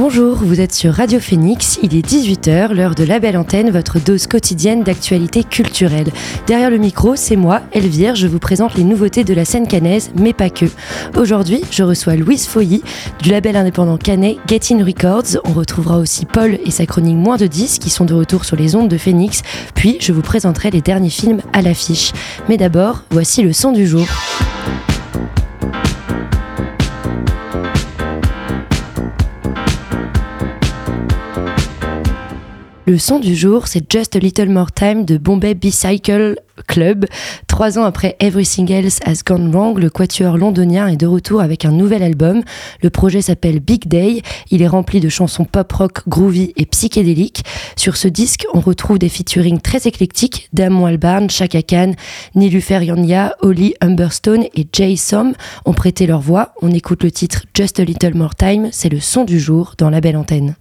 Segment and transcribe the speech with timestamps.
[0.00, 3.98] Bonjour, vous êtes sur Radio Phoenix, il est 18h, l'heure de la belle antenne, votre
[3.98, 6.06] dose quotidienne d'actualité culturelle.
[6.46, 10.12] Derrière le micro, c'est moi, Elvire, je vous présente les nouveautés de la scène canaise,
[10.14, 10.66] mais pas que.
[11.16, 12.84] Aujourd'hui, je reçois Louise Foilly
[13.20, 15.42] du label indépendant canet Get Records.
[15.44, 18.54] On retrouvera aussi Paul et sa chronique Moins de 10 qui sont de retour sur
[18.54, 19.42] les ondes de Phoenix.
[19.74, 22.12] Puis, je vous présenterai les derniers films à l'affiche.
[22.48, 24.06] Mais d'abord, voici le son du jour.
[32.88, 37.04] Le son du jour, c'est Just a Little More Time de Bombay Bicycle Club.
[37.46, 41.66] Trois ans après Everything Else Has Gone Wrong, le quatuor londonien est de retour avec
[41.66, 42.40] un nouvel album.
[42.82, 44.22] Le projet s'appelle Big Day.
[44.50, 47.44] Il est rempli de chansons pop-rock, groovy et psychédéliques.
[47.76, 51.92] Sur ce disque, on retrouve des featurings très éclectiques Dame Walbarn, Chaka Khan,
[52.36, 55.34] Nilufer Yanya, Holly Humberstone et Jay Som
[55.66, 56.54] ont prêté leur voix.
[56.62, 58.70] On écoute le titre Just a Little More Time.
[58.72, 60.56] C'est le son du jour dans la belle antenne.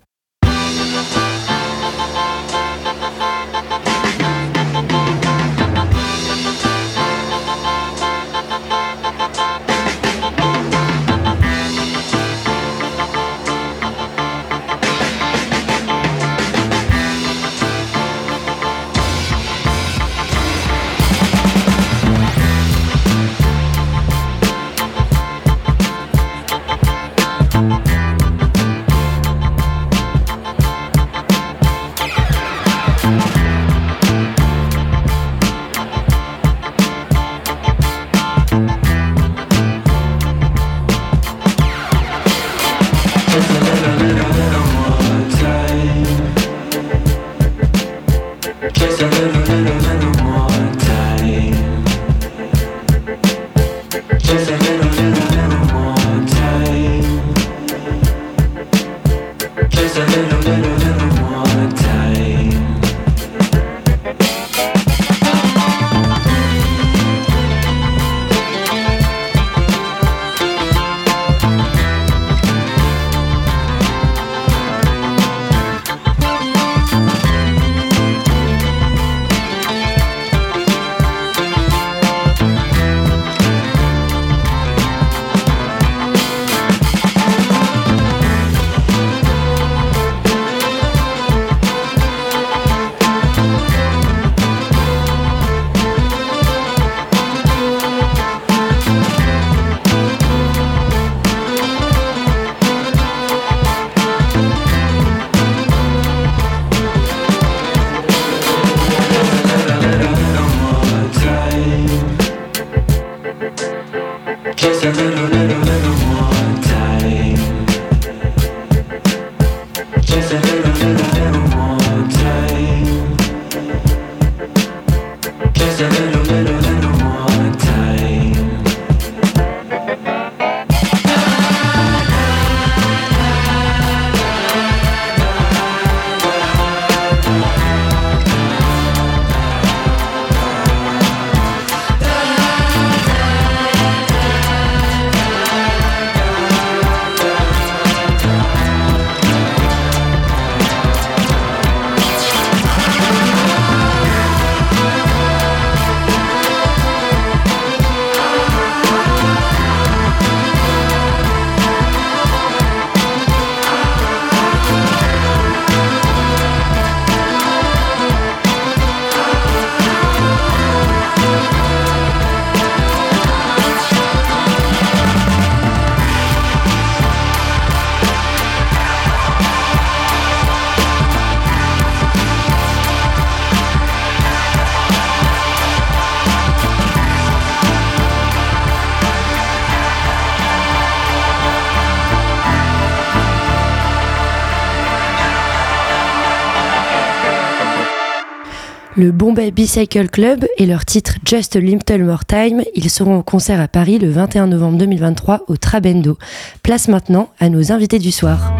[198.97, 202.63] Le Bombay Bicycle Club et leur titre Just a Little More Time.
[202.73, 206.17] Ils seront au concert à Paris le 21 novembre 2023 au Trabendo.
[206.63, 208.51] Place maintenant à nos invités du soir.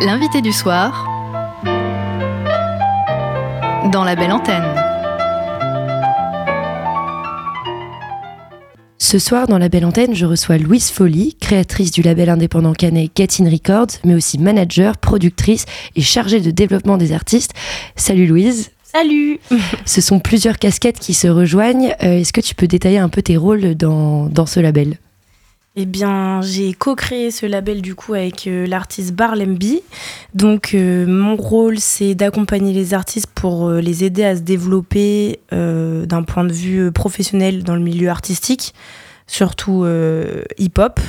[0.00, 1.06] L'invité du soir
[3.92, 4.83] dans la belle antenne.
[8.98, 13.10] Ce soir, dans la belle antenne, je reçois Louise Folly, créatrice du label indépendant canet
[13.14, 17.52] Get In Records, mais aussi manager, productrice et chargée de développement des artistes.
[17.96, 18.70] Salut Louise.
[18.84, 19.40] Salut
[19.84, 21.94] Ce sont plusieurs casquettes qui se rejoignent.
[22.02, 24.96] Euh, est-ce que tu peux détailler un peu tes rôles dans, dans ce label?
[25.76, 29.82] Eh bien, j'ai co-créé ce label du coup avec euh, l'artiste Barlemby.
[30.32, 36.22] Donc, euh, mon rôle, c'est d'accompagner les artistes pour les aider à se développer d'un
[36.22, 38.74] point de vue professionnel dans le milieu artistique
[39.26, 41.00] surtout euh, hip-hop,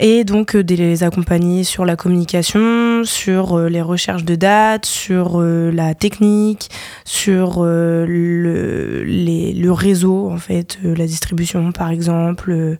[0.00, 4.86] et donc euh, de les accompagner sur la communication, sur euh, les recherches de dates,
[4.86, 6.70] sur la technique,
[7.04, 12.76] sur le, réseau, en fait, la distribution par exemple.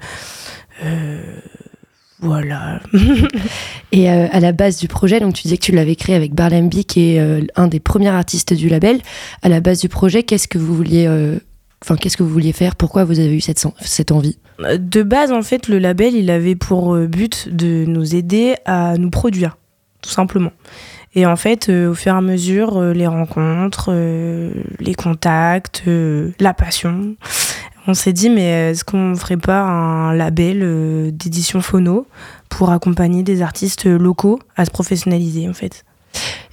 [2.20, 2.80] Voilà.
[3.92, 6.84] et à la base du projet, donc tu disais que tu l'avais créé avec Barlemby,
[6.84, 9.00] qui est un des premiers artistes du label.
[9.42, 11.06] À la base du projet, qu'est-ce que vous vouliez
[11.84, 12.76] Enfin, qu'est-ce que vous vouliez faire?
[12.76, 14.38] Pourquoi vous avez eu cette, cette envie?
[14.58, 18.96] De base, en fait, le label, il avait pour euh, but de nous aider à
[18.96, 19.58] nous produire,
[20.00, 20.52] tout simplement.
[21.14, 23.92] Et en fait, euh, au fur et à mesure, euh, les rencontres,
[24.80, 25.82] les contacts,
[26.40, 27.16] la passion,
[27.86, 32.06] on s'est dit, mais est-ce qu'on ferait pas un label d'édition phono
[32.48, 35.84] pour accompagner des artistes locaux à se professionnaliser, en fait?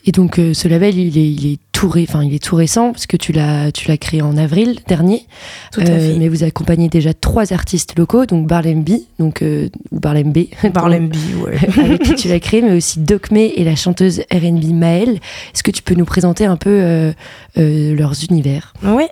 [0.06, 3.18] Et donc ce label, il est, il est enfin, il est tout récent parce que
[3.18, 5.26] tu l'as, tu l'as créé en avril dernier.
[5.72, 6.20] Tout à euh, fait.
[6.20, 11.58] Mais vous accompagnez déjà trois artistes locaux, donc Barlemby, donc euh, ou Barlemby, Barlemby, ouais.
[11.84, 15.20] avec qui tu l'as créé, mais aussi Doc May et la chanteuse R&B Maëlle.
[15.54, 17.14] Est-ce que tu peux nous présenter un peu euh,
[17.56, 18.74] leurs univers?
[18.84, 19.06] Oui.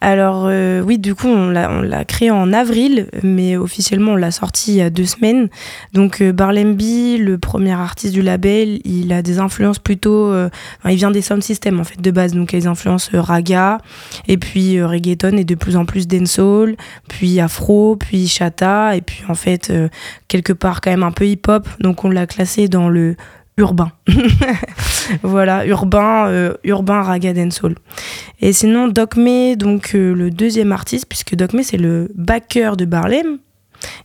[0.00, 0.50] Alors
[0.84, 4.72] oui, du coup, on l'a, on l'a créé en avril, mais officiellement on l'a sorti
[4.72, 5.48] il y a deux semaines.
[5.94, 10.23] Donc Barlemby, le premier artiste du label, il a des influences plutôt,
[10.88, 13.78] il vient des sound systems en fait de base, donc les influences euh, raga,
[14.28, 16.76] et puis euh, reggaeton et de plus en plus dancehall,
[17.08, 19.88] puis afro, puis chata, et puis en fait euh,
[20.28, 23.16] quelque part quand même un peu hip-hop, donc on l'a classé dans le
[23.56, 23.92] urbain.
[25.22, 27.76] voilà, urbain, urbain raga dancehall.
[28.40, 32.84] Et sinon Doc May, donc le deuxième artiste, puisque Doc May c'est le backer de
[32.84, 33.38] Barlem,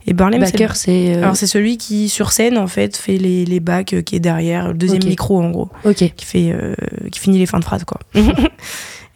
[0.06, 0.44] et Barlem,
[0.74, 4.20] c'est alors c'est celui qui sur scène en fait fait les, les bacs qui est
[4.20, 6.54] derrière le deuxième micro en gros, qui fait
[7.10, 8.00] qui finit les fins de phrase quoi.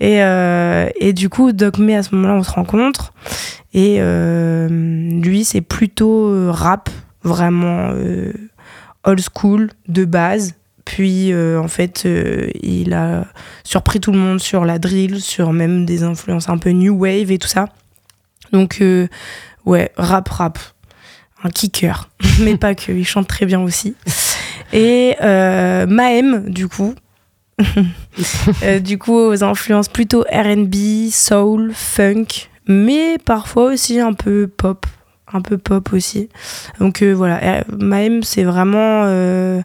[0.00, 3.12] et, euh, et du coup, Doc May, à ce moment-là, on se rencontre.
[3.72, 6.90] Et euh, lui, c'est plutôt euh, rap,
[7.22, 7.90] vraiment
[9.04, 10.54] old school, de base.
[10.84, 12.06] Puis, en fait,
[12.62, 13.24] il a
[13.64, 17.30] surpris tout le monde sur la drill, sur même des influences un peu new wave
[17.30, 17.68] et tout ça.
[18.52, 18.82] Donc,
[19.66, 20.58] ouais, rap, rap.
[21.42, 22.08] Un kicker,
[22.40, 23.94] mais pas que, il chante très bien aussi.
[24.72, 26.94] Et Mahem, du coup,
[28.62, 34.86] Euh, du coup, aux influences plutôt RB, soul, funk, mais parfois aussi un peu pop.
[35.32, 36.28] Un peu pop aussi.
[36.78, 39.62] Donc euh, voilà, Maëm, c'est vraiment euh,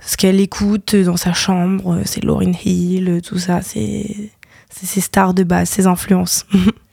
[0.00, 2.00] ce qu'elle écoute dans sa chambre.
[2.04, 3.60] C'est Lauryn Hill, tout ça.
[3.60, 4.30] C'est
[4.70, 6.46] ses stars de base, ses influences.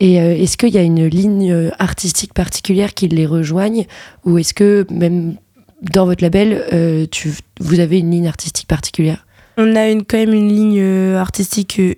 [0.00, 3.86] Et est-ce qu'il y a une ligne artistique particulière qui les rejoigne
[4.24, 5.36] Ou est-ce que même
[5.82, 9.26] dans votre label, tu, vous avez une ligne artistique particulière?
[9.60, 11.96] On a une, quand même une ligne euh, artistique, euh,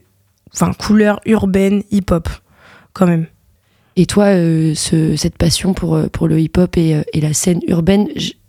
[0.55, 2.27] enfin couleur urbaine, hip-hop,
[2.95, 3.27] quand même.
[3.97, 8.09] Et toi, euh, cette passion pour, pour le hip-hop et, la scène urbaine,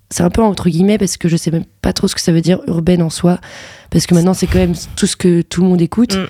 [0.09, 2.31] c'est un peu entre guillemets parce que je sais même pas trop ce que ça
[2.31, 3.39] veut dire urbaine en soi,
[3.89, 6.15] parce que maintenant c'est quand même tout ce que tout le monde écoute.
[6.15, 6.27] Mm.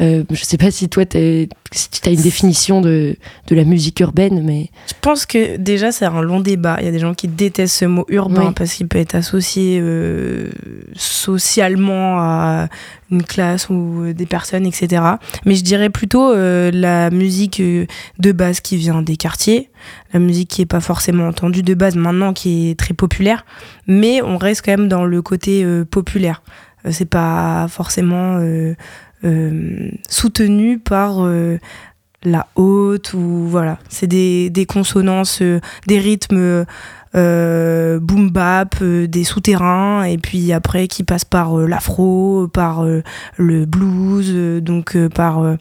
[0.00, 4.00] Euh, je sais pas si toi, si tu as une définition de, de, la musique
[4.00, 4.70] urbaine, mais...
[4.88, 6.78] Je pense que déjà, c'est un long débat.
[6.80, 9.78] Il y a des gens qui détestent ce mot urbain parce qu'il peut être associé
[9.80, 10.50] euh,
[10.94, 12.68] socialement à
[13.10, 15.02] une classe ou des personnes, etc.
[15.44, 19.68] Mais je dirais plutôt euh, la musique de base qui vient des quartiers,
[20.14, 23.44] la musique qui est pas forcément entendue de base maintenant, qui est très populaire,
[23.86, 26.42] mais on reste quand même dans le côté populaire.
[26.90, 28.40] C'est pas forcément
[29.24, 31.58] euh, soutenu par euh,
[32.24, 33.78] la haute ou voilà.
[33.88, 36.64] C'est des, des, consonances euh, des rythmes
[37.14, 42.86] boom bap des souterrains et puis après qui passent par l'afro par
[43.36, 45.58] le blues donc par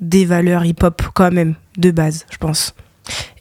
[0.00, 2.74] des valeurs hip hop quand même de base je pense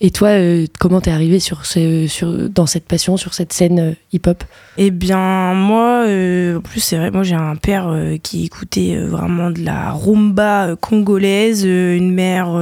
[0.01, 3.93] et toi, euh, comment t'es arrivé sur sur, dans cette passion, sur cette scène euh,
[4.13, 4.43] hip-hop?
[4.77, 9.51] Eh bien, moi, euh, en plus, c'est vrai, moi j'ai un père qui écoutait vraiment
[9.51, 12.57] de la rumba congolaise, une mère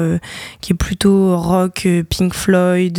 [0.61, 2.95] qui est plutôt rock, Pink Floyd,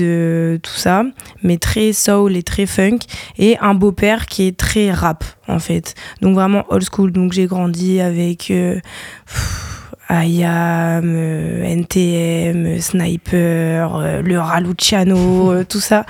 [0.63, 1.05] tout ça,
[1.43, 2.99] mais très soul et très funk,
[3.39, 5.95] et un beau-père qui est très rap, en fait.
[6.21, 7.11] Donc vraiment old school.
[7.13, 8.53] Donc j'ai grandi avec
[10.11, 11.17] IAM,
[11.65, 16.07] NTM, Sniper, le Raluciano, tout ça.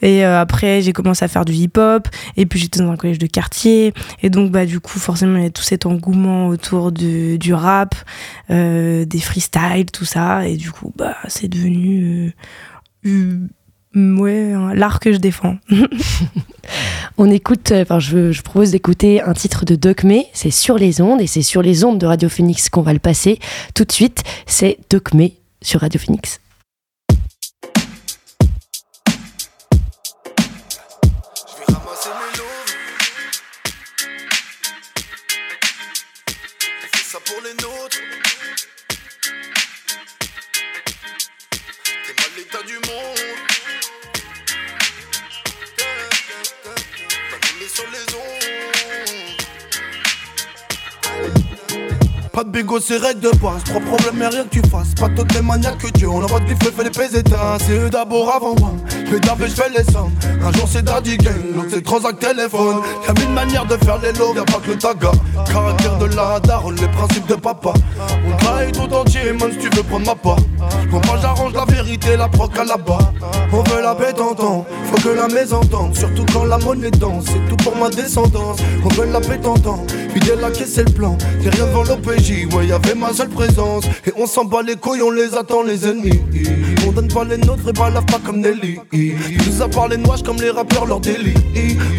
[0.00, 2.08] Et après, j'ai commencé à faire du hip-hop.
[2.36, 3.92] Et puis, j'étais dans un collège de quartier.
[4.22, 7.94] Et donc, bah, du coup, forcément, il y a tout cet engouement autour du rap,
[8.48, 10.46] des freestyles, tout ça.
[10.46, 12.34] Et du coup, bah, c'est devenu
[13.94, 15.56] ouais, l'art que je défends.
[17.18, 20.78] On écoute, euh, enfin, je, je propose d'écouter un titre de Doc May, c'est Sur
[20.78, 23.38] les ondes, et c'est sur les ondes de Radio Phoenix qu'on va le passer
[23.74, 24.22] tout de suite.
[24.46, 26.41] C'est Doc May sur Radio Phoenix.
[52.52, 53.64] De bigot, c'est règle de base.
[53.64, 54.94] Trois problèmes, mais rien que tu fasses.
[54.94, 56.08] Pas toutes les maniaques que Dieu.
[56.08, 57.22] On envoie du feu, fait les pèses.
[57.66, 58.72] C'est eux d'abord avant moi.
[59.10, 60.12] Je d'abord, je fais les sommes.
[60.44, 62.82] Un jour c'est Daddy Gang, l'autre c'est Transact téléphone.
[63.06, 65.12] Y'a mille manières de faire les lots, y'a pas que le taga.
[65.50, 67.72] Caractère de la daronne, les principes de papa.
[68.26, 70.36] On travaille tout entier, man, si tu veux prendre ma part.
[70.90, 73.12] Pour moi, j'arrange la vérité, la proc à la bas.
[73.52, 75.94] On veut la paix t'entends, faut que la maison entende.
[75.96, 78.58] Surtout quand la monnaie danse, c'est tout pour ma descendance.
[78.84, 81.16] On veut la paix t'entends, vider la caisse, c'est le plan.
[81.42, 83.84] Y'a rien devant l'OPJ ouais, y'avait ma seule présence.
[84.06, 86.20] Et on s'en bat les couilles, on les attend, les ennemis.
[86.86, 88.78] On donne pas les nôtres et balave pas comme Nelly.
[88.92, 91.34] Il nous a parlé noix comme les rappeurs, leur délit.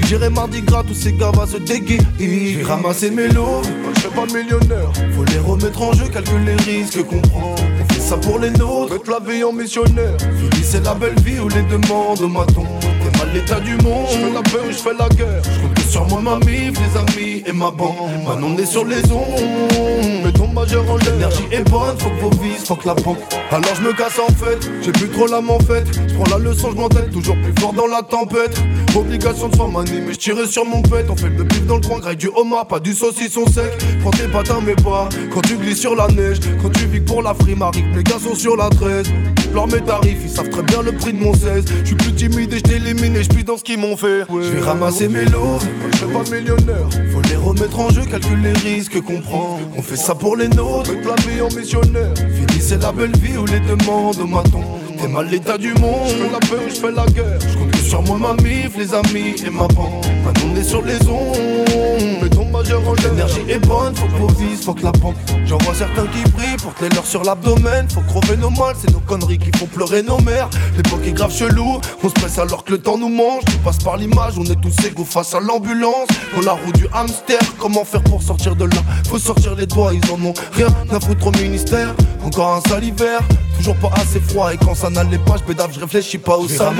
[0.07, 2.03] J'irai mardi gras, tous ces gars va se déguiser.
[2.19, 3.61] J'ai ramassé mes lots,
[3.95, 4.91] je suis pas millionnaire.
[5.15, 7.55] Faut les remettre en jeu, calcule les risques qu'on prend.
[7.57, 10.17] On ça pour les nôtres, mettre la vie en missionnaire.
[10.63, 12.92] C'est la belle vie où les demandes m'attendent.
[13.33, 15.41] L'état du monde, je fais la paix ou je fais la guerre.
[15.43, 17.95] Je compte sur moi, ma mif, les amis et ma bande.
[18.27, 19.83] Maintenant on est sur les ondes
[20.23, 23.17] mais ton majeur en L'énergie est bonne, faut que vos vis, faut que la banque.
[23.51, 25.83] Alors je me casse en fait, j'ai plus trop l'âme en fait.
[26.07, 28.57] Je prends la leçon, je m'entête, toujours plus fort dans la tempête.
[28.95, 31.05] Obligation de s'en mais je tirais sur mon pet.
[31.09, 33.71] On fait le bif dans le coin, grec du homard, pas du saucisson sec.
[34.01, 36.39] Prends tes patins, mais pas quand tu glisses sur la neige.
[36.61, 39.07] Quand tu vis pour la frime, arrive, les gars sont sur la 13.
[39.53, 41.65] Leur mes tarifs, ils savent très bien le prix de mon 16.
[41.81, 44.23] Je suis plus timide et je t'élimine et je puis dans ce qu'ils m'ont fait.
[44.29, 45.59] je vais ramasser mes lots,
[45.91, 46.89] je suis pas millionnaire.
[47.11, 49.59] Faut les remettre en jeu, calcule les risques qu'on prend.
[49.77, 52.13] On fait ça pour les nôtres, toute la vie en missionnaire.
[52.17, 54.79] Fini, c'est la belle vie où les demandes m'attendent.
[54.99, 57.39] T'es mal l'état du monde, je la paix ou je fais la guerre.
[57.41, 60.03] Je compte sur moi, ma mif, les amis et ma bande.
[60.25, 64.63] Maintenant on est sur les ondes, majeur en L'énergie est bonne, faut que vos vis,
[64.63, 65.15] faut que la banque.
[65.45, 66.23] J'en vois certains qui
[66.61, 67.89] pour que les leurs sur l'abdomen.
[67.89, 70.49] Faut crever nos mal, c'est nos conneries qui font pleurer nos mères.
[70.77, 73.43] L'époque est grave chelou, on se presse alors que le temps nous mange.
[73.45, 76.07] Tout passe par l'image, on est tous égaux face à l'ambulance.
[76.35, 78.81] Dans la roue du hamster, comment faire pour sortir de là?
[79.09, 81.93] Faut sortir les doigts, ils en ont rien à foutre au ministère.
[82.23, 83.19] Encore un sale hiver,
[83.57, 84.53] toujours pas assez froid.
[84.53, 86.71] Et quand ça n'allait pas, je pédave, je réfléchis pas au ça.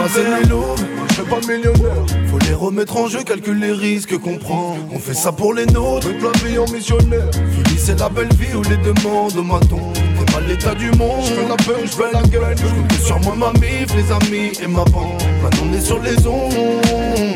[1.18, 2.06] je pas millionnaire.
[2.32, 4.78] Faut les remettre en jeu, calcule les risques qu'on prend.
[4.92, 7.30] On fait ça pour les nôtres, toute la vie en missionnaire.
[7.78, 9.94] C'est la belle vie où les demandes m'attendent.
[9.94, 12.56] T'es mal l'état du monde, je fais la peur, je fais la gueule.
[12.90, 15.22] Je sur moi, ma mif, les amis et ma bande.
[15.42, 16.54] Maintenant on est sur les ondes,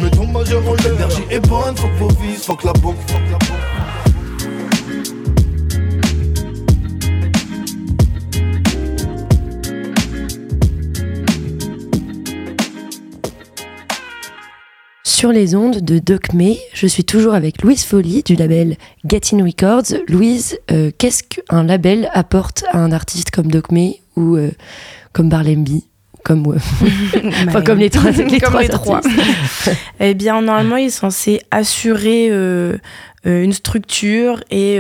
[0.01, 3.31] mais ton majeur en L'énergie est bonne, faut que faut que la banque, faut que
[3.31, 3.76] la banque.
[15.18, 19.42] Sur les ondes de Doc May, je suis toujours avec Louise Folly du label Getting
[19.42, 19.98] Records.
[20.08, 24.52] Louise, euh, qu'est-ce qu'un label apporte à un artiste comme Doc May ou euh,
[25.14, 25.86] comme Barlemby
[26.24, 29.02] comme, euh, enfin, comme les trois, les comme trois, les trois.
[30.00, 32.30] eh bien, normalement, il est censé assurer
[33.26, 34.80] une structure et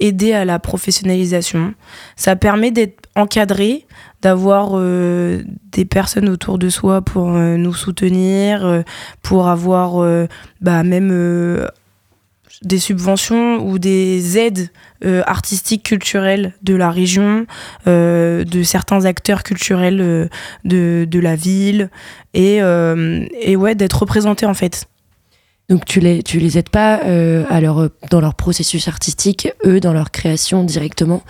[0.00, 1.72] aider à la professionnalisation.
[2.14, 3.86] Ça permet d'être encadré,
[4.22, 5.42] d'avoir euh,
[5.72, 8.82] des personnes autour de soi pour euh, nous soutenir, euh,
[9.22, 10.04] pour avoir
[10.60, 11.66] bah, même
[12.62, 14.70] des subventions ou des aides
[15.26, 17.46] artistiques culturelles de la région,
[17.86, 20.30] de certains acteurs culturels
[20.64, 21.90] de, de, la ville,
[22.34, 24.86] et, et ouais, d'être représenté en fait.
[25.68, 29.92] Donc tu les, tu les aides pas à leur, dans leur processus artistique, eux, dans
[29.92, 31.22] leur création directement?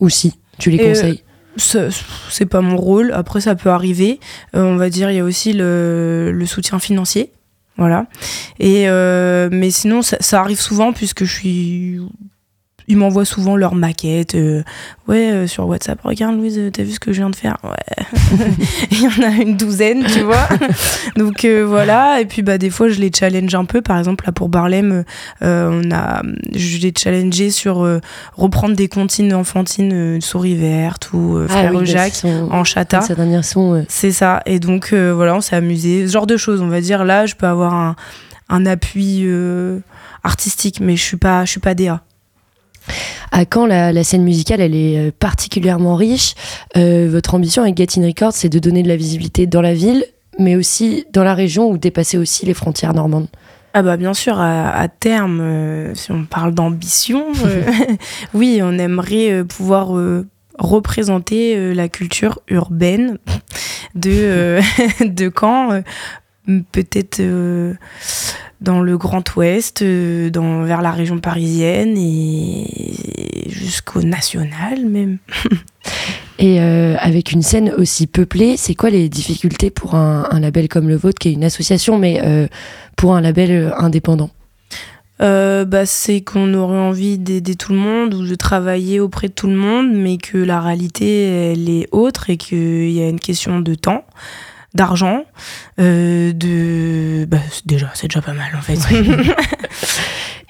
[0.00, 0.34] Ou si?
[0.60, 1.24] Tu les conseilles
[1.56, 3.12] c'est pas mon rôle.
[3.12, 4.20] Après, ça peut arriver.
[4.54, 7.32] Euh, on va dire, il y a aussi le, le soutien financier.
[7.76, 8.06] Voilà.
[8.58, 12.00] Et euh, mais sinon, ça, arrive souvent puisque je suis
[12.90, 14.34] ils m'envoient souvent leurs maquettes.
[14.34, 14.62] euh,
[15.08, 17.56] ouais, euh, sur WhatsApp, regarde Louise, euh, t'as vu ce que je viens de faire?
[17.64, 18.04] Ouais.
[18.90, 20.48] Il y en a une douzaine, tu vois.
[21.16, 23.80] Donc voilà, et puis bah, des fois je les challenge un peu.
[23.80, 25.04] Par exemple, là pour Barlem,
[25.40, 26.22] on a,
[26.54, 27.86] je l'ai challengé sur
[28.36, 32.64] reprendre des comptines enfantines, Souris Verte ou euh, Frère Ah oui, bah, Jacques son- en
[32.64, 33.00] chata.
[33.00, 33.84] Sa dernière son.
[33.88, 34.42] C'est ça.
[34.46, 36.06] Et donc, voilà, on s'est amusé.
[36.06, 37.04] Ce genre de choses, on va dire.
[37.04, 37.96] Là, je peux avoir un,
[38.48, 39.78] un appui euh,
[40.24, 42.02] artistique, mais je suis pas, je suis pas DA.
[43.32, 46.34] À Caen, la, scène musicale, elle est euh, particulièrement riche.
[46.76, 49.74] Euh, votre ambition avec Get In Records, c'est de donner de la visibilité dans la
[49.74, 50.04] ville,
[50.38, 53.28] mais aussi dans la région ou dépasser aussi les frontières normandes.
[53.72, 57.26] Ah bah bien sûr, à, terme, euh, si on parle d'ambition,
[58.34, 59.92] oui, on aimerait pouvoir
[60.58, 63.18] représenter la culture urbaine
[63.94, 64.58] de,
[65.04, 65.82] de Caen,
[66.72, 67.22] peut-être
[68.60, 72.66] dans le Grand Ouest, euh, dans, vers la région parisienne et
[73.48, 75.18] jusqu'au national même.
[76.38, 80.68] Et euh, avec une scène aussi peuplée, c'est quoi les difficultés pour un, un label
[80.68, 82.46] comme le vôtre, qui est une association, mais euh,
[82.96, 84.30] pour un label indépendant?
[85.20, 89.34] Euh, bah, c'est qu'on aurait envie d'aider tout le monde ou de travailler auprès de
[89.34, 93.20] tout le monde, mais que la réalité, elle est autre et qu'il y a une
[93.20, 94.04] question de temps,
[94.74, 95.24] d'argent,
[95.78, 97.24] euh, de...
[97.26, 98.78] Bah, déjà, c'est déjà pas mal en fait.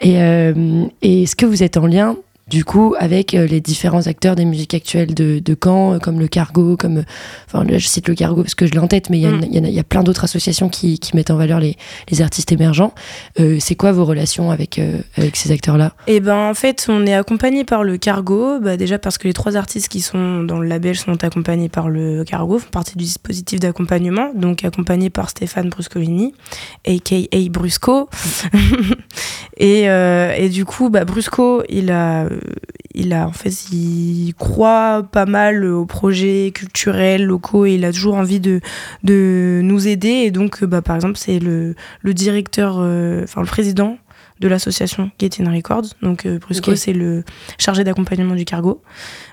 [0.03, 2.17] Et, euh, et est-ce que vous êtes en lien
[2.51, 6.19] du coup avec euh, les différents acteurs des musiques actuelles de, de Caen, euh, comme
[6.19, 7.03] le Cargo, comme euh,
[7.47, 9.27] enfin là je cite le Cargo parce que je l'ai en tête, mais il y,
[9.27, 9.67] a Mm.
[9.67, 11.77] y y a plein d'autres associations qui, qui mettent en valeur les,
[12.11, 12.93] les artistes émergents.
[13.39, 15.95] Euh, c'est quoi vos relations avec euh, avec ces acteurs-là?
[16.07, 19.35] Et ben en fait, on est accompagné par le Cargo, bah, déjà parce que les
[19.35, 23.05] trois artistes qui sont dans le label sont accompagnés par le Cargo, font partie du
[23.05, 26.35] dispositif d'accompagnement, donc accompagnés par Stéphane Bruscolini,
[26.87, 27.17] aka
[27.51, 28.09] Brusco.
[29.57, 32.27] et, euh, et du coup, bah, Brusco, il a,
[32.95, 37.93] il a en fait, il croit pas mal aux projets culturels locaux et il a
[37.93, 38.61] toujours envie de,
[39.05, 40.09] de nous aider.
[40.09, 43.97] Et donc, euh, bah, par exemple, c'est le, le directeur, euh, enfin le président
[44.41, 45.95] de l'association Get In Records.
[46.03, 47.25] Donc euh, Brusco, c'est le
[47.59, 48.83] chargé d'accompagnement du cargo.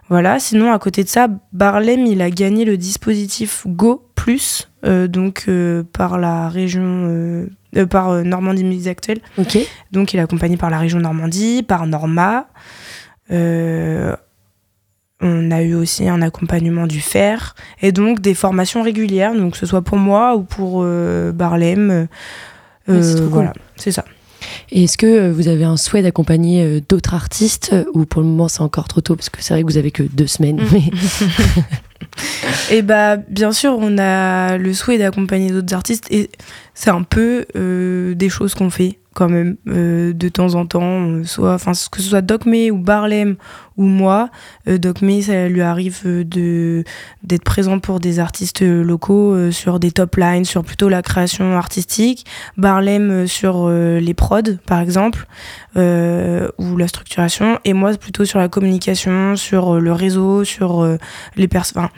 [0.10, 0.40] Voilà.
[0.40, 5.46] Sinon, à côté de ça, Barlem, il a gagné le dispositif Go Plus, euh, donc
[5.48, 7.48] euh, par la région,
[7.90, 9.20] par Normandie Musique Actuelle.
[9.38, 9.58] Ok.
[9.92, 12.48] Donc, il est accompagné par la région Normandie, par Norma.
[13.32, 14.16] Euh,
[15.20, 19.58] on a eu aussi un accompagnement du fer et donc des formations régulières, donc que
[19.58, 22.08] ce soit pour moi ou pour euh, Barlem.
[22.90, 23.28] euh, c'est cool.
[23.30, 24.06] voilà, c'est ça.
[24.72, 28.62] Et est-ce que vous avez un souhait d'accompagner d'autres artistes ou pour le moment c'est
[28.62, 30.58] encore trop tôt parce que c'est vrai que vous avez que deux semaines.
[30.62, 30.68] Mm.
[30.72, 30.92] mais-
[32.72, 36.30] Et bah, bien sûr, on a le souhait d'accompagner d'autres artistes et
[36.74, 41.02] c'est un peu euh, des choses qu'on fait quand même euh, de temps en temps,
[41.02, 43.36] euh, soit, enfin, que ce soit Doc May ou Barlem
[43.76, 44.30] ou moi.
[44.68, 44.78] Euh,
[45.24, 46.84] ça lui arrive euh, de
[47.24, 52.28] d'être présent pour des artistes locaux sur des top lines, sur plutôt la création artistique.
[52.58, 55.26] Barlem sur les prods, par exemple,
[55.76, 60.88] ou la structuration, et moi plutôt sur la communication, sur le réseau, sur
[61.36, 61.90] les personnes.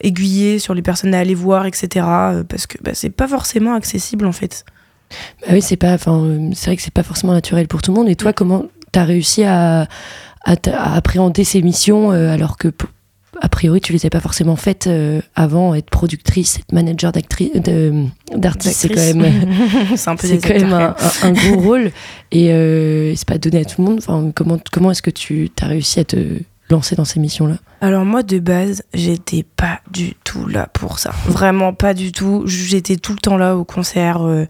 [0.00, 2.06] Aiguiller sur les personnes à aller voir, etc.
[2.48, 4.64] Parce que bah, c'est pas forcément accessible en fait.
[5.42, 7.92] Bah oui, c'est pas, enfin, euh, c'est vrai que c'est pas forcément naturel pour tout
[7.92, 8.08] le monde.
[8.08, 9.86] Et toi, comment t'as réussi à,
[10.44, 12.68] à, t- à appréhender ces missions euh, alors que,
[13.40, 17.50] a priori, tu les as pas forcément faites euh, avant, être productrice, être manager d'actrice,
[18.34, 19.46] d'artiste, c'est quand même,
[19.96, 21.90] c'est un peu quand même un, acteurs, un- un gros rôle.
[22.32, 23.98] Et euh, c'est pas donné à tout le monde.
[23.98, 26.16] Enfin, comment, comment est-ce que tu as réussi à te
[26.70, 31.12] lancer dans ces missions-là Alors moi de base, j'étais pas du tout là pour ça.
[31.26, 32.42] Vraiment pas du tout.
[32.46, 34.46] J'étais tout le temps là au concert euh,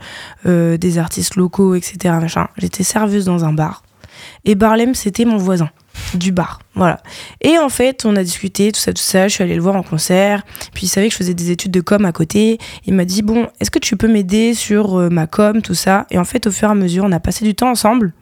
[0.46, 2.14] euh, des artistes locaux, etc.
[2.57, 3.83] J'étais serveuse dans un bar.
[4.44, 5.70] Et Barlem, c'était mon voisin
[6.14, 6.61] du bar.
[6.74, 7.00] Voilà.
[7.40, 9.28] Et en fait, on a discuté, tout ça, tout ça.
[9.28, 10.44] Je suis allée le voir en concert.
[10.74, 12.59] Puis il savait que je faisais des études de com à côté.
[12.87, 16.07] Il m'a dit, bon, est-ce que tu peux m'aider sur euh, ma com, tout ça?
[16.11, 18.12] Et en fait, au fur et à mesure, on a passé du temps ensemble.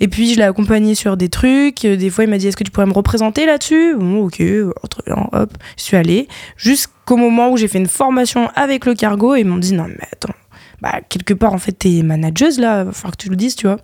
[0.00, 1.84] Et puis je l'ai accompagné sur des trucs.
[1.84, 3.94] Euh, Des fois, il m'a dit Est-ce que tu pourrais me représenter là-dessus?
[3.94, 5.52] Ok, euh, très bien, hop.
[5.76, 6.28] Je suis allée.
[6.56, 9.86] Jusqu'au moment où j'ai fait une formation avec le cargo et ils m'ont dit Non,
[9.88, 10.34] mais attends,
[10.80, 13.66] bah, quelque part, en fait, t'es manageuse là, va falloir que tu le dises, tu
[13.66, 13.78] vois.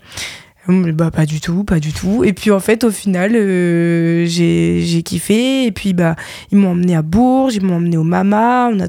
[0.68, 2.22] Hum, Bah, pas du tout, pas du tout.
[2.24, 5.64] Et puis en fait, au final, euh, j'ai kiffé.
[5.64, 6.16] Et puis, bah,
[6.52, 8.86] ils m'ont emmené à Bourges, ils m'ont emmené au Mama, on a,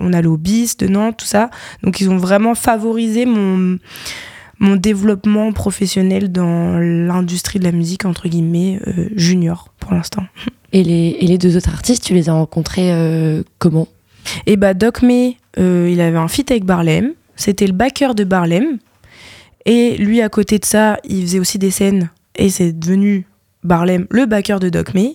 [0.00, 1.50] on allé au de Nantes, tout ça.
[1.82, 3.78] Donc, ils ont vraiment favorisé mon,
[4.58, 10.22] mon développement professionnel dans l'industrie de la musique, entre guillemets, euh, junior pour l'instant.
[10.72, 13.88] et les, et les deux autres artistes, tu les as rencontrés euh, comment?
[14.46, 17.12] Et bah, Doc May, euh, il avait un feat avec Barlem.
[17.36, 18.78] C'était le backer de Barlem.
[19.66, 22.10] Et lui, à côté de ça, il faisait aussi des scènes.
[22.36, 23.26] Et c'est devenu
[23.62, 25.14] Barlem, le backer de Doc May.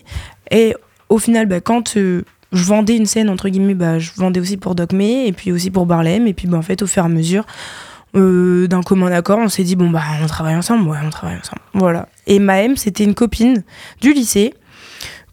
[0.50, 0.76] Et
[1.10, 4.76] au final, bah, quand je vendais une scène, entre guillemets, bah, je vendais aussi pour
[4.76, 6.28] Doc May et puis aussi pour Barlem.
[6.28, 7.46] Et puis bah, en fait, au fur et à mesure,
[8.14, 11.62] d'un commun accord, on s'est dit, bon, bah, on travaille ensemble, ouais, on travaille ensemble.
[11.74, 12.08] Voilà.
[12.28, 13.64] Et Maëm, c'était une copine
[14.02, 14.54] du lycée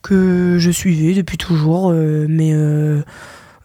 [0.03, 2.53] que je suivais depuis toujours, mais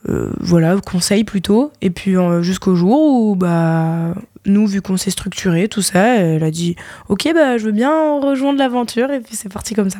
[0.10, 1.72] euh, voilà, conseil plutôt.
[1.82, 4.14] Et puis euh, jusqu'au jour où, bah,
[4.46, 6.76] nous, vu qu'on s'est structuré, tout ça, elle a dit
[7.10, 9.12] Ok, bah, je veux bien rejoindre l'aventure.
[9.12, 10.00] Et puis c'est parti comme ça.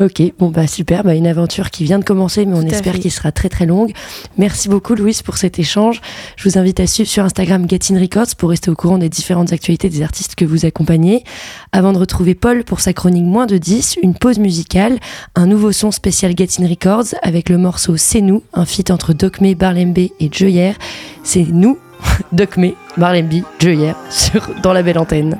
[0.00, 3.10] Ok, bon bah super, bah une aventure qui vient de commencer, mais on espère qu'il
[3.10, 3.90] sera très très longue.
[4.36, 6.00] Merci beaucoup Louise pour cet échange.
[6.36, 9.52] Je vous invite à suivre sur Instagram Getting Records pour rester au courant des différentes
[9.52, 11.24] actualités des artistes que vous accompagnez.
[11.72, 15.00] Avant de retrouver Paul pour sa chronique moins de 10, une pause musicale,
[15.34, 19.52] un nouveau son spécial Getting Records avec le morceau C'est nous, un feat entre Docme,
[19.54, 20.74] Barlembe et Joyer.
[21.24, 21.76] C'est nous,
[22.32, 25.38] Docme, Barlembe, Joyer, sur dans la belle antenne.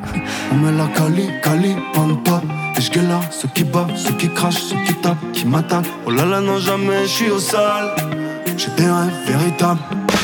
[0.52, 1.76] On met la cali, cali,
[2.78, 5.84] et je là, ceux qui battent, ceux qui crachent, ceux qui tapent, qui m'attaquent.
[6.06, 7.58] Oh là là, non, jamais je suis au sol.
[8.56, 9.80] J'ai des rêves véritables.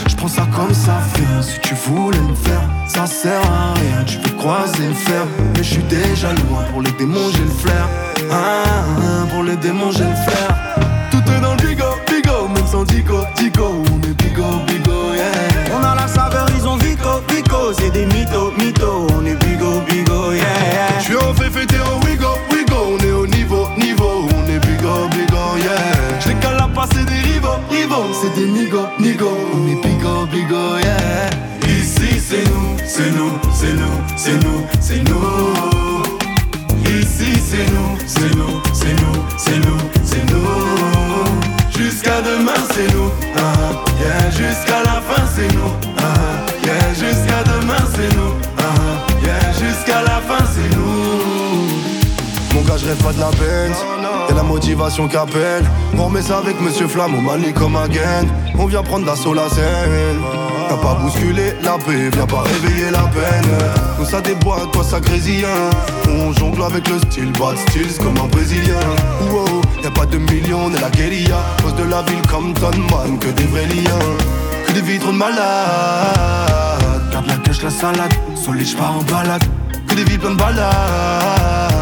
[0.09, 1.43] Je prends ça comme ça vient.
[1.43, 4.05] Si tu voulais me faire, ça sert à rien.
[4.07, 5.27] Tu peux croiser le fer.
[5.57, 6.63] Mais je suis déjà loin.
[6.71, 7.89] Pour les démons, j'ai le flair.
[8.31, 10.77] Ah, ah, pour les démons, j'ai le flair.
[11.11, 12.49] Tout est dans le bigo, bigo.
[12.55, 13.83] Même sans digo, digo.
[13.93, 15.54] On est bigo, bigo, yeah.
[16.15, 17.73] On saveur, ils ont vico, vico.
[17.79, 19.07] C'est des mythos, mythos.
[19.17, 20.43] On est bigo, bigo, yeah.
[20.43, 20.99] yeah.
[20.99, 22.05] Je suis au fait fêter au
[26.93, 31.31] c'est des rivaux, rivaux, c'est des nigo, nigo, on est bigo, bigo, yeah.
[31.69, 36.03] Ici c'est nous, c'est nous, c'est nous, c'est nous, c'est nous.
[36.85, 41.79] Ici c'est nous, c'est nous, c'est nous, c'est nous, c'est nous.
[41.79, 45.94] Jusqu'à demain c'est nous, ah, yeah, jusqu'à la fin c'est nous,
[52.85, 53.73] je pas de la peine
[54.35, 55.65] la motivation qu'appelle.
[55.97, 58.27] On remet ça avec Monsieur Flamme, au Mali comme un gang.
[58.59, 60.21] On vient prendre l'assaut la scène.
[60.69, 63.59] T'as pas bousculé la paix, viens pas réveiller la peine.
[63.99, 65.47] Nous ça déboîte, toi ça grésille.
[66.09, 68.75] On jongle avec le style, bad styles comme un brésilien.
[69.31, 71.37] Wow, y'a pas de millions, on la guérilla.
[71.63, 72.55] Cause de la ville comme
[72.91, 73.99] Man, que des vrais liens.
[74.67, 75.43] Que des vitres de malades.
[77.13, 78.15] Garde la cache, la salade.
[78.35, 79.45] Solide, j'pars en balade.
[79.87, 81.74] Que des vies plein de balades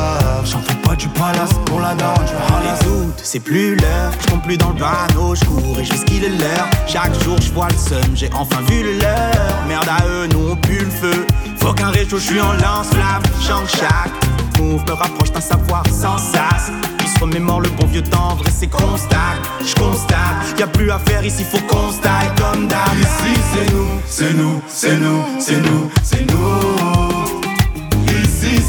[0.44, 4.56] j'en fais pas du palace pour la dame, je doutes, c'est plus l'heure, je plus
[4.56, 6.68] dans le panneau, je cours et je est l'heure.
[6.86, 9.66] Chaque jour je vois le sun, j'ai enfin vu le leur.
[9.68, 11.26] Merde à eux, nous on pue le feu.
[11.56, 13.22] Faut qu'un réchaud, je en lance-flamme.
[13.40, 14.12] Chante chaque
[14.58, 16.70] move me rapproche d'un savoir sans sas.
[16.98, 19.38] Puis se remémore le bon vieux temps, vrai c'est constat.
[19.64, 21.90] Je constate, y a plus à faire ici, faut qu'on
[22.36, 22.98] comme d'hab.
[22.98, 27.22] Ici c'est nous, c'est nous, c'est nous, c'est nous, c'est nous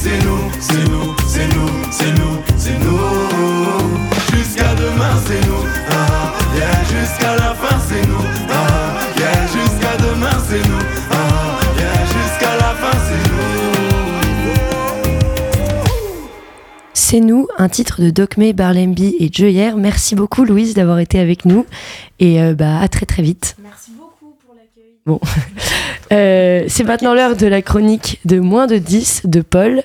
[0.04, 3.00] c'est nous, c'est nous, c'est nous, c'est nous, c'est nous.
[4.32, 5.64] Jusqu'à demain, c'est nous.
[5.90, 8.26] Ah, yeah, jusqu'à la fin, c'est nous.
[8.52, 10.84] Ah, yeah, jusqu'à demain, c'est nous.
[11.10, 13.44] Ah, yeah, jusqu'à la fin, c'est nous.
[16.94, 19.72] C'est nous, un titre de Docme, Barlemby et Joyer.
[19.76, 21.66] Merci beaucoup Louise d'avoir été avec nous
[22.20, 23.56] et euh, bah, à très très vite.
[23.64, 25.00] Merci beaucoup pour l'accueil.
[25.08, 25.20] Bon.
[26.12, 29.82] Euh, c'est maintenant l'heure de la chronique de moins de 10 de Paul.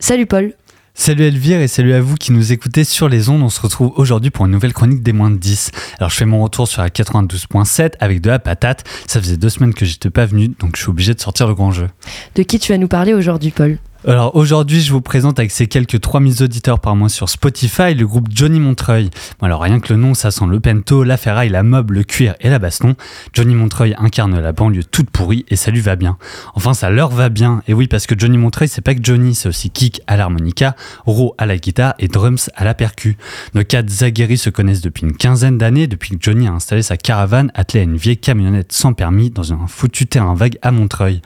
[0.00, 0.54] Salut Paul.
[0.94, 3.42] Salut Elvire et salut à vous qui nous écoutez sur les ondes.
[3.42, 5.70] On se retrouve aujourd'hui pour une nouvelle chronique des moins de 10.
[5.98, 8.82] Alors je fais mon retour sur la 92.7 avec de la patate.
[9.06, 11.54] Ça faisait deux semaines que j'étais pas venu donc je suis obligé de sortir le
[11.54, 11.88] grand jeu.
[12.34, 13.78] De qui tu vas nous parler aujourd'hui Paul?
[14.08, 18.06] Alors aujourd'hui, je vous présente avec ses quelques 3000 auditeurs par mois sur Spotify le
[18.06, 19.10] groupe Johnny Montreuil.
[19.42, 22.34] alors rien que le nom, ça sent le pento, la ferraille, la mob, le cuir
[22.40, 22.94] et la baston.
[23.34, 26.16] Johnny Montreuil incarne la banlieue toute pourrie et ça lui va bien.
[26.54, 27.62] Enfin, ça leur va bien.
[27.68, 30.76] Et oui, parce que Johnny Montreuil, c'est pas que Johnny, c'est aussi kick à l'harmonica,
[31.04, 33.18] ro à la guitare et drums à la percu.
[33.54, 36.96] Nos quatre aguerris se connaissent depuis une quinzaine d'années, depuis que Johnny a installé sa
[36.96, 41.20] caravane attelée à une vieille camionnette sans permis dans un foutu terrain vague à Montreuil.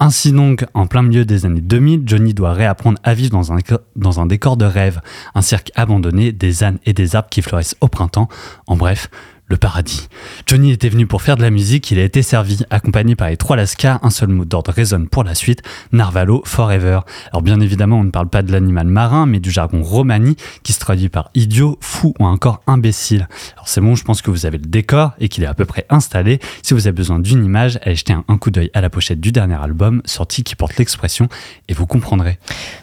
[0.00, 4.26] Ainsi donc, en plein milieu des années 2000, Johnny doit réapprendre à vivre dans un,
[4.26, 5.00] décor de rêve,
[5.34, 8.28] un cirque abandonné, des ânes et des arbres qui fleurissent au printemps,
[8.66, 9.10] en bref,
[9.48, 10.08] le paradis.
[10.46, 13.36] Johnny était venu pour faire de la musique, il a été servi, accompagné par les
[13.36, 17.00] trois Lascars, un seul mot d'ordre résonne pour la suite, Narvalo Forever.
[17.32, 20.72] Alors bien évidemment, on ne parle pas de l'animal marin, mais du jargon romani, qui
[20.72, 23.28] se traduit par idiot, fou ou encore imbécile.
[23.54, 25.64] Alors c'est bon, je pense que vous avez le décor et qu'il est à peu
[25.64, 26.40] près installé.
[26.62, 29.32] Si vous avez besoin d'une image, allez jeter un, coup d'œil à la pochette du
[29.32, 31.28] dernier album, sorti qui porte l'expression,
[31.68, 32.38] et vous comprendrez.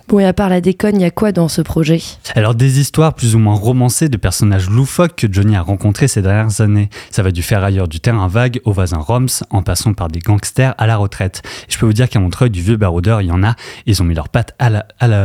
[0.07, 2.01] Bon, et à part la déconne, il y a quoi dans ce projet?
[2.35, 6.21] Alors, des histoires plus ou moins romancées de personnages loufoques que Johnny a rencontrés ces
[6.21, 6.89] dernières années.
[7.11, 10.75] Ça va du ferrailleur du terrain vague au voisin Roms, en passant par des gangsters
[10.77, 11.41] à la retraite.
[11.67, 13.55] Et je peux vous dire qu'à Montreuil, du vieux baroudeur, il y en a.
[13.85, 14.55] Ils ont mis leurs pattes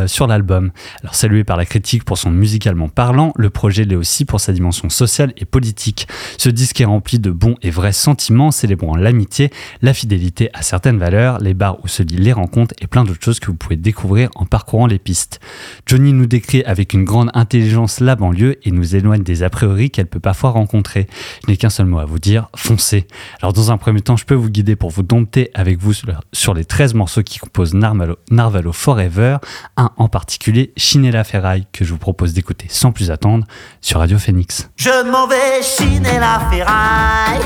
[0.07, 0.71] sur l'album.
[1.03, 4.53] Alors, salué par la critique pour son musicalement parlant, le projet l'est aussi pour sa
[4.53, 6.09] dimension sociale et politique.
[6.39, 9.51] Ce disque est rempli de bons et vrais sentiments, célébrant l'amitié,
[9.83, 13.25] la fidélité à certaines valeurs, les bars où se lient les rencontres et plein d'autres
[13.25, 15.41] choses que vous pouvez découvrir en parcours les pistes.
[15.87, 19.91] Johnny nous décrit avec une grande intelligence la banlieue et nous éloigne des a priori
[19.91, 21.07] qu'elle peut parfois rencontrer.
[21.45, 23.07] Je n'ai qu'un seul mot à vous dire, foncez.
[23.41, 25.93] Alors dans un premier temps, je peux vous guider pour vous dompter avec vous
[26.33, 29.39] sur les 13 morceaux qui composent Narvalo, Forever,
[29.77, 33.47] un en particulier, Chiner la ferraille, que je vous propose d'écouter sans plus attendre
[33.81, 34.71] sur Radio Phoenix.
[34.77, 37.41] Je m'en vais chiner la ferraille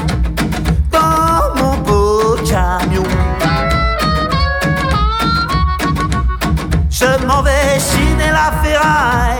[0.91, 3.03] dans mon beau camion.
[6.91, 9.34] Je m'en vais chiner la ferraille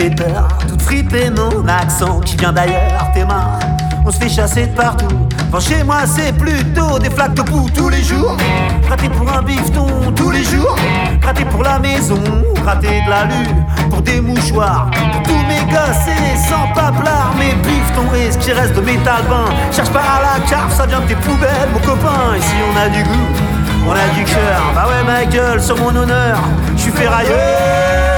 [0.00, 0.48] fait peur.
[1.36, 3.58] Mon accent qui vient d'ailleurs, tes mains.
[4.04, 5.28] On se fait chasser de partout.
[5.48, 8.36] Enfin, chez moi, c'est plutôt des flaques de poux tous les jours.
[8.88, 9.86] Raté pour un bifton
[10.16, 10.76] tous les jours.
[11.22, 12.20] Raté pour la maison,
[12.64, 13.64] raté de la lune.
[13.90, 17.34] Pour des mouchoirs, pour tous mes gosses et sans paplard.
[17.38, 19.52] Mes bifetons et ce qui reste de métal bain.
[19.72, 22.36] Cherche pas à la carte, ça vient de tes poubelles, mon copain.
[22.38, 23.28] Ici, on a du goût,
[23.86, 24.62] on a du cœur.
[24.74, 26.38] Bah ouais, ma gueule, sur mon honneur,
[26.76, 28.09] je suis ferrailleur.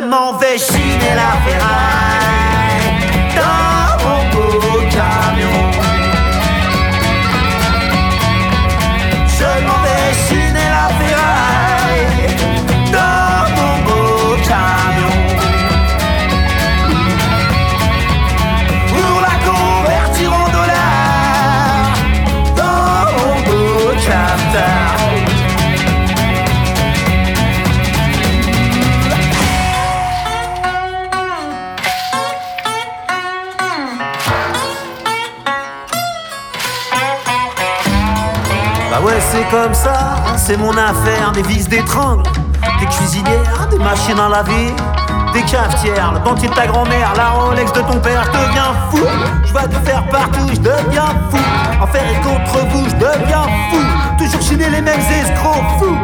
[0.00, 1.77] Je m'en vais chiner la ferraille
[39.50, 42.22] comme ça, c'est mon affaire, des vis, des tringles,
[42.80, 44.74] des cuisinières, des machines à laver,
[45.32, 48.98] des cafetières, le dentier de ta grand-mère, la Rolex de ton père, je deviens fou.
[49.44, 51.38] Je vais te faire partout, je deviens fou.
[51.80, 53.78] En faire et contre vous, je deviens fou.
[54.18, 55.96] Toujours chiner les mêmes escrocs fous.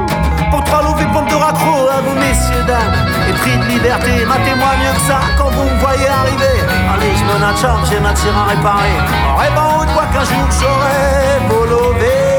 [0.51, 2.95] Pour trois lovés pommes de raccro à vous, messieurs, dames.
[3.29, 6.61] Et prix de liberté, matez-moi mieux que ça quand vous me voyez arriver.
[6.95, 8.97] Allez, je me natcham, j'ai ma tire à réparer.
[9.29, 12.34] En rêvant haut de voix qu'un jour j'aurai beau lever.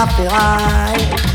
[0.00, 1.29] La ferraille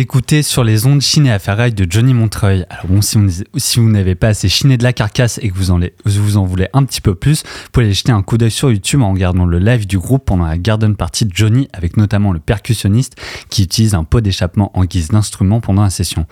[0.00, 2.64] d'écouter sur les ondes Chiné à ferraille de Johnny Montreuil.
[2.70, 6.44] Alors bon, si vous, n'avez pas assez chiné de la carcasse et que vous en,
[6.46, 9.12] voulez un petit peu plus, vous pouvez aller jeter un coup d'œil sur YouTube en
[9.12, 13.16] regardant le live du groupe pendant la garden party de Johnny avec notamment le percussionniste
[13.50, 16.24] qui utilise un pot d'échappement en guise d'instrument pendant la session.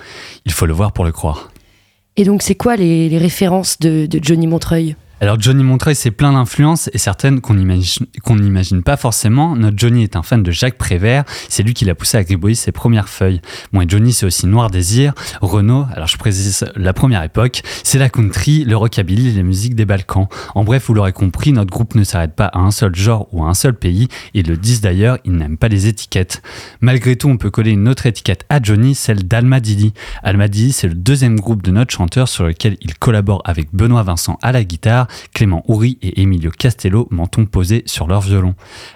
[0.46, 1.50] Il faut le voir pour le croire.
[2.16, 4.96] Et donc, c'est quoi les, références de Johnny Montreuil?
[5.20, 9.56] Alors Johnny Montreuil, c'est plein d'influences et certaines qu'on n'imagine pas forcément.
[9.56, 12.54] Notre Johnny est un fan de Jacques Prévert, c'est lui qui l'a poussé à gribouiller
[12.54, 13.40] ses premières feuilles.
[13.72, 17.98] Bon, et Johnny, c'est aussi Noir Désir, Renault, alors je précise la première époque, c'est
[17.98, 20.28] la country, le rockabilly et la musique des Balkans.
[20.54, 23.42] En bref, vous l'aurez compris, notre groupe ne s'arrête pas à un seul genre ou
[23.42, 26.42] à un seul pays, ils le disent d'ailleurs, ils n'aiment pas les étiquettes.
[26.80, 29.94] Malgré tout, on peut coller une autre étiquette à Johnny, celle d'Almadili.
[30.22, 34.38] Almadili, c'est le deuxième groupe de notre chanteur sur lequel il collabore avec Benoît Vincent
[34.42, 38.54] à la guitare, Clément Houry et Emilio Castello, menton posé sur leur violon.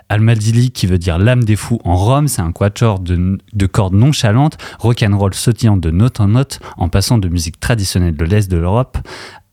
[0.09, 3.95] Almadili, qui veut dire l'âme des fous en Rome, c'est un quatuor de, de cordes
[3.95, 8.57] nonchalantes, rock'n'roll sautillant de note en note, en passant de musique traditionnelle de l'Est de
[8.57, 8.99] l'Europe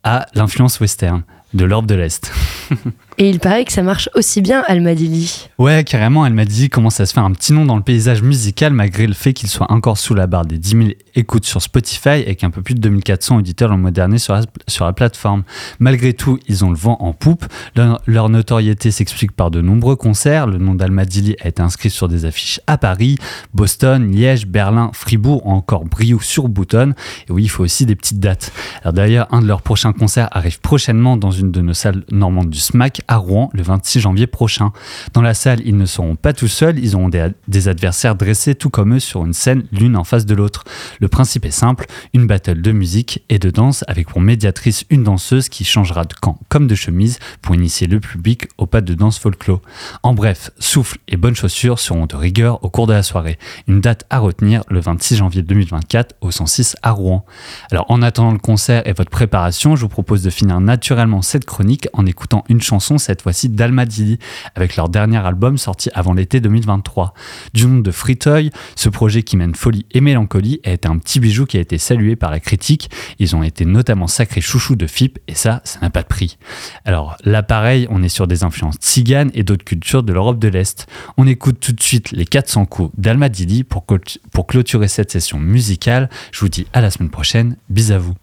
[0.04, 2.32] à l'influence western de l'Europe de l'Est.
[3.22, 5.50] Et il paraît que ça marche aussi bien, Almadili.
[5.58, 9.08] Ouais, carrément, Almadili commence à se faire un petit nom dans le paysage musical malgré
[9.08, 10.84] le fait qu'il soit encore sous la barre des 10 000
[11.16, 14.86] écoutes sur Spotify avec un peu plus de 2400 auditeurs mois dernier sur la, sur
[14.86, 15.44] la plateforme.
[15.80, 17.46] Malgré tout, ils ont le vent en poupe.
[17.76, 20.48] Leur, notoriété s'explique par de nombreux concerts.
[20.48, 23.18] Le nom d'Almadili a été inscrit sur des affiches à Paris,
[23.54, 26.96] Boston, Liège, Berlin, Fribourg ou encore Brioude sur Boutonne.
[27.28, 28.52] Et oui, il faut aussi des petites dates.
[28.82, 32.50] Alors d'ailleurs, un de leurs prochains concerts arrive prochainement dans une de nos salles normandes
[32.50, 34.72] du SMAC à Rouen le 26 janvier prochain.
[35.14, 38.70] Dans la salle, ils ne seront pas tout seuls, ils auront des, adversaires dressés tout
[38.70, 40.64] comme eux sur une scène l'une en face de l'autre.
[41.00, 45.04] Le principe est simple, une battle de musique et de danse avec pour médiatrice une
[45.04, 48.94] danseuse qui changera de camp comme de chemise pour initier le public au pas de
[48.94, 49.62] danse folklore.
[50.04, 53.38] En bref, souffle et bonnes chaussures seront de rigueur au cours de la soirée.
[53.68, 57.26] Une date à retenir le 26 janvier 2024 au 106 à Rouen.
[57.72, 61.46] Alors en attendant le concert et votre préparation, je vous propose de finir naturellement cette
[61.46, 64.20] chronique en écoutant une chanson cette fois-ci d'Almadili,
[64.56, 67.14] avec leur dernier album sorti avant l'été 2023.
[67.54, 71.20] Du nom de Fritoy, ce projet qui mène folie et mélancolie a été un petit
[71.20, 72.90] bijou qui a été salué par la critique.
[73.20, 76.38] Ils ont été notamment sacrés chouchous de FIP et ça, ça n'a pas de prix.
[76.86, 80.48] Alors là, pareil, on est sur des influences tziganes et d'autres cultures de l'Europe de
[80.48, 80.88] l'Est.
[81.18, 83.86] On écoute tout de suite les 400 coups d'Almadili pour,
[84.32, 86.10] pour clôturer cette session musicale.
[86.32, 87.56] Je vous dis à la semaine prochaine.
[87.70, 88.16] Bis à vous.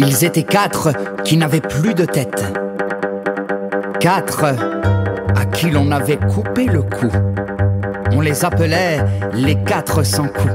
[0.00, 0.92] Ils étaient quatre
[1.24, 2.44] qui n'avaient plus de tête.
[3.98, 7.10] Quatre à qui l'on avait coupé le cou.
[8.12, 9.00] On les appelait
[9.34, 10.54] les quatre sans coups.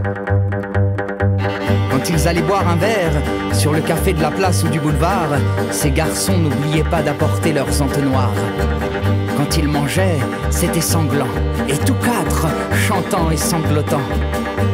[1.92, 5.30] Quand ils allaient boire un verre sur le café de la place ou du boulevard,
[5.72, 8.32] ces garçons n'oubliaient pas d'apporter leurs entonnoirs.
[9.36, 10.20] Quand ils mangeaient,
[10.52, 11.28] c'était sanglant,
[11.68, 12.48] et tous quatre
[12.88, 14.02] chantant et sanglotant.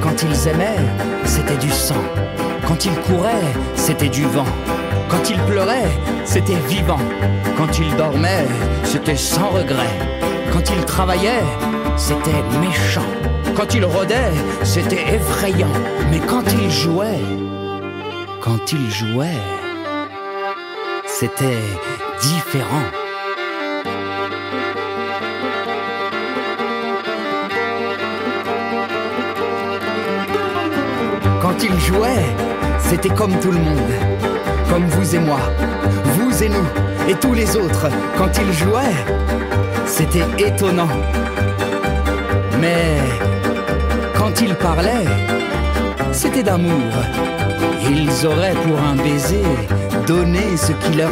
[0.01, 0.85] Quand ils aimaient,
[1.25, 2.03] c'était du sang.
[2.69, 4.45] Quand il courait, c'était du vent.
[5.09, 5.89] Quand il pleurait,
[6.23, 6.99] c'était vivant.
[7.57, 8.45] Quand il dormait,
[8.83, 9.89] c'était sans regret.
[10.53, 11.43] Quand il travaillait,
[11.97, 13.09] c'était méchant.
[13.55, 15.73] Quand il rôdait, c'était effrayant.
[16.11, 17.19] Mais quand il jouait,
[18.39, 19.41] quand il jouait,
[21.07, 21.65] c'était
[22.21, 22.85] différent.
[31.41, 32.35] Quand il jouait,
[32.89, 33.91] c'était comme tout le monde,
[34.67, 35.39] comme vous et moi,
[36.15, 36.65] vous et nous,
[37.07, 37.87] et tous les autres.
[38.17, 39.05] Quand ils jouaient,
[39.85, 40.89] c'était étonnant.
[42.59, 42.97] Mais
[44.17, 45.05] quand ils parlaient,
[46.11, 46.91] c'était d'amour.
[47.87, 49.45] Ils auraient pour un baiser
[50.07, 51.11] donné ce qui leur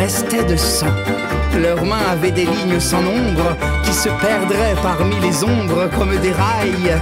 [0.00, 0.94] restait de sang.
[1.60, 6.32] Leurs mains avaient des lignes sans nombre qui se perdraient parmi les ombres comme des
[6.32, 6.98] rails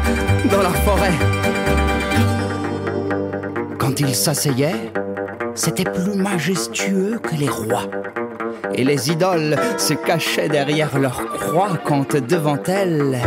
[0.50, 1.14] dans la forêt.
[3.96, 4.92] Quand ils s'asseyaient,
[5.54, 7.84] c'était plus majestueux que les rois.
[8.74, 13.18] Et les idoles se cachaient derrière leurs croix quand devant elles,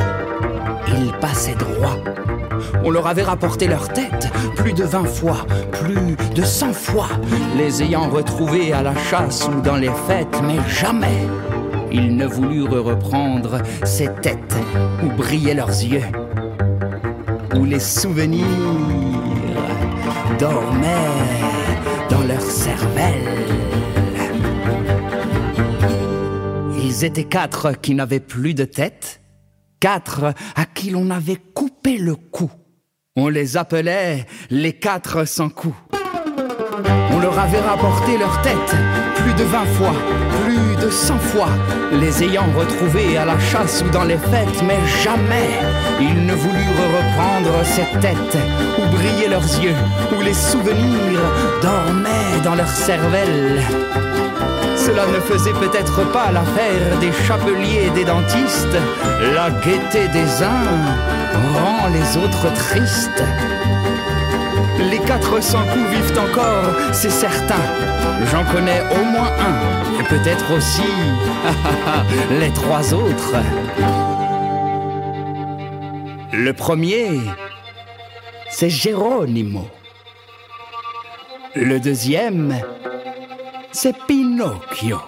[0.89, 1.97] ils passaient droit.
[2.83, 7.07] On leur avait rapporté leur tête plus de vingt fois, plus de cent fois,
[7.57, 11.27] les ayant retrouvés à la chasse ou dans les fêtes, mais jamais
[11.91, 14.55] ils ne voulurent reprendre ces têtes
[15.03, 16.05] où brillaient leurs yeux,
[17.55, 18.45] où les souvenirs
[20.37, 21.39] dormaient
[22.09, 23.29] dans leur cervelle.
[26.81, 29.21] Ils étaient quatre qui n'avaient plus de tête,
[29.79, 32.51] quatre à qui l'on avait coupé le cou.
[33.15, 35.75] On les appelait les quatre sans cou.
[37.11, 38.75] On leur avait rapporté leur tête
[39.15, 39.93] plus de vingt fois,
[40.91, 41.49] cent fois,
[41.91, 45.49] les ayant retrouvés à la chasse ou dans les fêtes, mais jamais
[45.99, 48.37] ils ne voulurent reprendre cette tête
[48.77, 49.75] où brillaient leurs yeux,
[50.17, 51.19] où les souvenirs
[51.61, 53.61] dormaient dans leur cervelle.
[54.75, 58.77] Cela ne faisait peut-être pas l'affaire des chapeliers et des dentistes.
[59.35, 60.65] La gaieté des uns
[61.53, 63.23] rend les autres tristes.
[64.79, 67.61] Les 400 coups vivent encore, c'est certain.
[68.31, 70.81] J'en connais au moins un, et peut-être aussi
[72.39, 73.35] les trois autres.
[76.31, 77.19] Le premier,
[78.49, 79.67] c'est Geronimo.
[81.55, 82.55] Le deuxième,
[83.71, 85.01] c'est Pinocchio.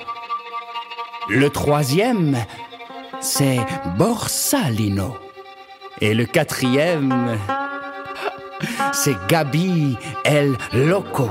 [1.29, 2.37] Le troisième,
[3.19, 3.59] c'est
[3.97, 5.15] Borsalino.
[6.01, 7.37] Et le quatrième,
[8.91, 11.29] c'est Gabi El Loco.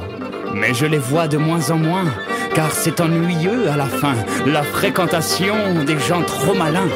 [0.54, 2.04] Mais je les vois de moins en moins,
[2.54, 4.14] car c'est ennuyeux à la fin,
[4.46, 6.88] la fréquentation des gens trop malins.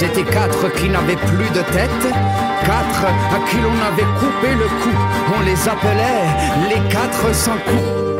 [0.00, 1.90] Ils étaient quatre qui n'avaient plus de tête,
[2.64, 4.88] quatre à qui l'on avait coupé le cou.
[5.36, 8.10] On les appelait les quatre sans coups.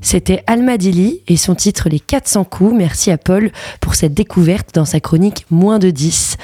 [0.00, 2.72] C'était Alma Dili et son titre Les 400 coups.
[2.74, 3.50] Merci à Paul
[3.80, 6.36] pour cette découverte dans sa chronique Moins de 10.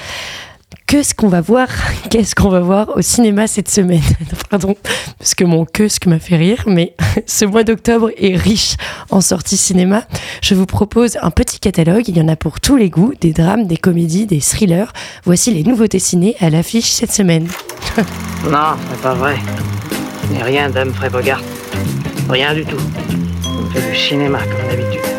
[0.91, 1.69] Qu'est-ce qu'on va voir
[2.09, 4.01] Qu'est-ce qu'on va voir au cinéma cette semaine
[4.49, 4.75] Pardon,
[5.17, 8.75] parce que mon que ce m'a fait rire, mais ce mois d'octobre est riche
[9.09, 10.03] en sorties cinéma.
[10.41, 13.31] Je vous propose un petit catalogue, il y en a pour tous les goûts, des
[13.31, 14.91] drames, des comédies, des thrillers.
[15.23, 17.47] Voici les nouveautés ciné à l'affiche cette semaine.
[18.49, 19.37] Non, c'est pas vrai.
[20.29, 21.41] N'est rien d'Humphrey Bogart.
[22.29, 22.81] Rien du tout.
[23.45, 25.10] On fait du cinéma comme d'habitude.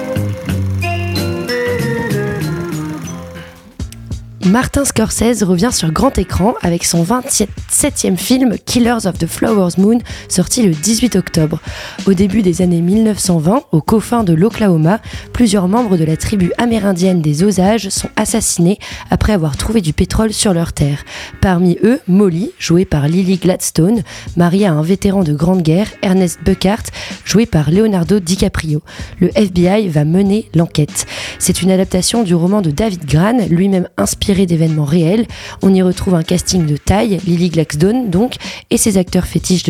[4.47, 9.99] Martin Scorsese revient sur grand écran avec son 27e film Killers of the Flowers Moon,
[10.29, 11.61] sorti le 18 octobre.
[12.07, 15.01] Au début des années 1920, aux confins de l'Oklahoma,
[15.33, 18.79] plusieurs membres de la tribu amérindienne des Osages sont assassinés
[19.11, 21.05] après avoir trouvé du pétrole sur leur terre.
[21.41, 24.03] Parmi eux, Molly, jouée par Lily Gladstone,
[24.37, 26.85] mariée à un vétéran de Grande Guerre, Ernest Buckhart,
[27.25, 28.83] joué par Leonardo DiCaprio.
[29.21, 31.07] Le FBI va mener l'enquête.
[31.39, 35.27] C'est une adaptation du roman de David Gran, lui-même inspiré d'événements réels.
[35.63, 38.37] On y retrouve un casting de taille, Lily Gladstone donc,
[38.71, 38.99] et ses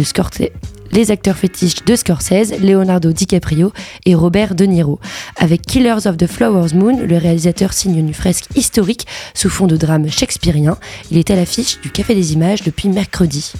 [0.02, 0.50] Scorsese
[0.92, 3.72] les acteurs fétiches de Scorsese, Leonardo DiCaprio
[4.04, 5.00] et Robert De Niro.
[5.36, 9.76] Avec Killers of the Flowers Moon, le réalisateur signe une fresque historique sous fond de
[9.76, 10.76] drame shakespearien.
[11.10, 13.52] Il est à l'affiche du Café des Images depuis mercredi.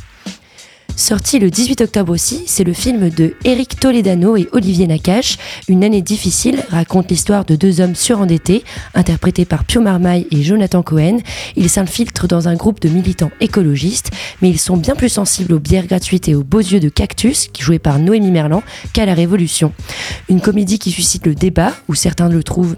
[1.03, 5.37] Sorti le 18 octobre aussi, c'est le film de Eric Toledano et Olivier Nakache.
[5.67, 8.63] Une année difficile raconte l'histoire de deux hommes surendettés,
[8.95, 11.19] interprétés par Pio Marmaille et Jonathan Cohen.
[11.57, 15.59] Ils s'infiltrent dans un groupe de militants écologistes, mais ils sont bien plus sensibles aux
[15.59, 19.15] bières gratuites et aux beaux yeux de cactus, qui joués par Noémie Merlan, qu'à la
[19.15, 19.73] Révolution.
[20.29, 22.77] Une comédie qui suscite le débat, où certains le trouvent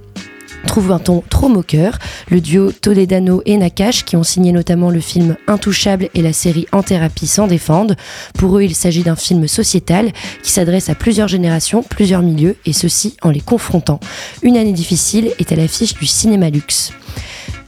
[0.65, 1.99] trouve un ton trop moqueur.
[2.31, 6.67] Le duo Toledano et Nakash, qui ont signé notamment le film Intouchable et la série
[6.73, 7.97] En thérapie s'en défendent.
[8.39, 10.13] Pour eux, il s'agit d'un film sociétal
[10.43, 14.01] qui s'adresse à plusieurs générations, plusieurs milieux, et ceci en les confrontant.
[14.43, 16.93] Une année difficile est à l'affiche du cinéma luxe.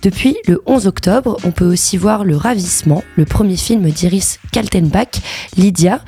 [0.03, 5.20] Depuis le 11 octobre, on peut aussi voir Le Ravissement, le premier film d'Iris Kaltenbach.
[5.57, 6.01] Lydia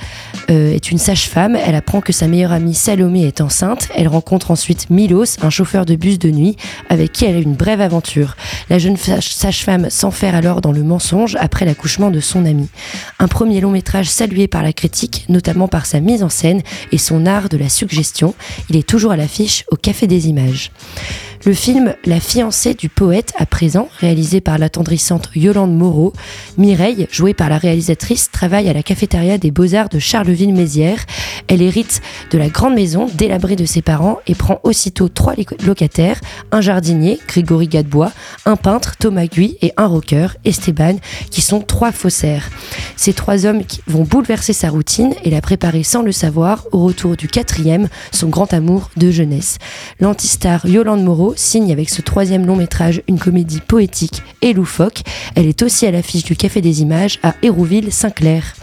[0.50, 1.56] euh, est une sage-femme.
[1.56, 3.88] Elle apprend que sa meilleure amie Salomé est enceinte.
[3.94, 6.56] Elle rencontre ensuite Milos, un chauffeur de bus de nuit,
[6.88, 8.36] avec qui elle a une brève aventure.
[8.70, 12.68] La jeune sage-femme s'enferme alors dans le mensonge après l'accouchement de son amie.
[13.18, 16.62] Un premier long métrage salué par la critique, notamment par sa mise en scène
[16.92, 18.34] et son art de la suggestion.
[18.68, 20.70] Il est toujours à l'affiche au Café des Images.
[21.48, 26.12] Le film La fiancée du poète à présent, réalisé par l'attendrissante Yolande Moreau.
[26.58, 31.06] Mireille, jouée par la réalisatrice, travaille à la cafétéria des Beaux-Arts de Charleville-Mézières.
[31.46, 35.32] Elle hérite de la grande maison délabrée de ses parents et prend aussitôt trois
[35.64, 36.20] locataires,
[36.52, 38.12] un jardinier, Grégory Gadebois,
[38.44, 40.96] un peintre, Thomas Guy, et un rocker, Esteban,
[41.30, 42.50] qui sont trois faussaires.
[42.96, 47.16] Ces trois hommes vont bouleverser sa routine et la préparer sans le savoir au retour
[47.16, 49.56] du quatrième, son grand amour de jeunesse.
[49.98, 55.02] L'antistar Yolande Moreau signe avec ce troisième long métrage une comédie poétique et loufoque.
[55.34, 58.54] Elle est aussi à l'affiche du Café des Images à Hérouville-Saint-Clair.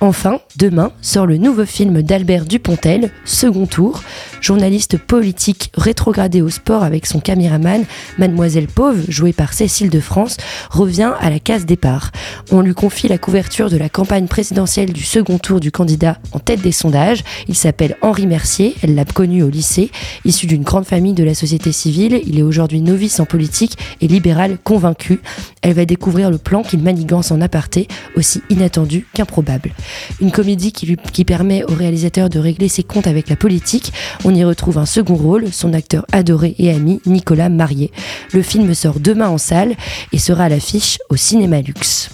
[0.00, 4.02] Enfin, demain sort le nouveau film d'Albert Dupontel, Second Tour,
[4.40, 7.84] journaliste politique rétrogradé au sport avec son caméraman,
[8.16, 10.36] Mademoiselle Pauve, jouée par Cécile de France,
[10.70, 12.12] revient à la case départ.
[12.52, 16.38] On lui confie la couverture de la campagne présidentielle du second tour du candidat en
[16.38, 17.24] tête des sondages.
[17.48, 19.90] Il s'appelle Henri Mercier, elle l'a connu au lycée.
[20.24, 24.06] Issu d'une grande famille de la société civile, il est aujourd'hui novice en politique et
[24.06, 25.20] libéral convaincu.
[25.62, 29.27] Elle va découvrir le plan qu'il manigance en aparté, aussi inattendu qu'impressionnant
[30.20, 33.92] Une comédie qui permet au réalisateur de régler ses comptes avec la politique.
[34.24, 37.92] On y retrouve un second rôle, son acteur adoré et ami, Nicolas Marié.
[38.32, 39.74] Le film sort demain en salle
[40.12, 42.10] et sera à l'affiche au Cinéma Luxe.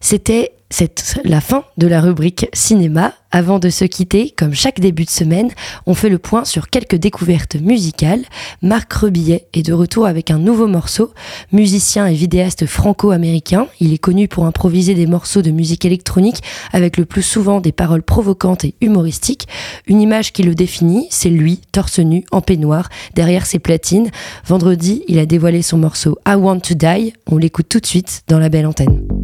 [0.00, 3.12] C'était c'est la fin de la rubrique cinéma.
[3.32, 5.50] Avant de se quitter, comme chaque début de semaine,
[5.86, 8.24] on fait le point sur quelques découvertes musicales.
[8.60, 11.12] Marc Rebillet est de retour avec un nouveau morceau.
[11.52, 16.42] Musicien et vidéaste franco-américain, il est connu pour improviser des morceaux de musique électronique
[16.72, 19.46] avec le plus souvent des paroles provocantes et humoristiques.
[19.86, 24.10] Une image qui le définit, c'est lui, torse nu, en peignoir, derrière ses platines.
[24.44, 27.12] Vendredi, il a dévoilé son morceau I Want to Die.
[27.30, 29.19] On l'écoute tout de suite dans la belle antenne.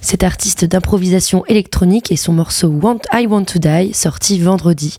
[0.00, 4.96] Cet artiste d'improvisation électronique et son morceau Want I Want to Die, sorti vendredi.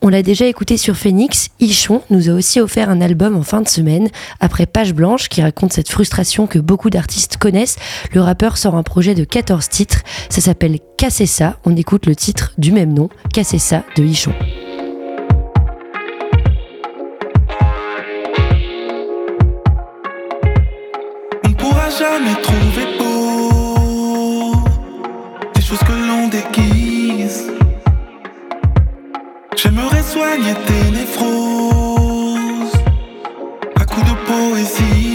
[0.00, 3.60] On l'a déjà écouté sur Phoenix, Ichon nous a aussi offert un album en fin
[3.60, 4.08] de semaine.
[4.40, 7.76] Après Page Blanche, qui raconte cette frustration que beaucoup d'artistes connaissent,
[8.12, 10.00] le rappeur sort un projet de 14 titres.
[10.28, 11.58] Ça s'appelle Cassessa.
[11.64, 14.32] On écoute le titre du même nom, Cassessa de Ichon.
[29.62, 32.72] J'aimerais soigner tes néphroses
[33.76, 35.11] à coups de poésie.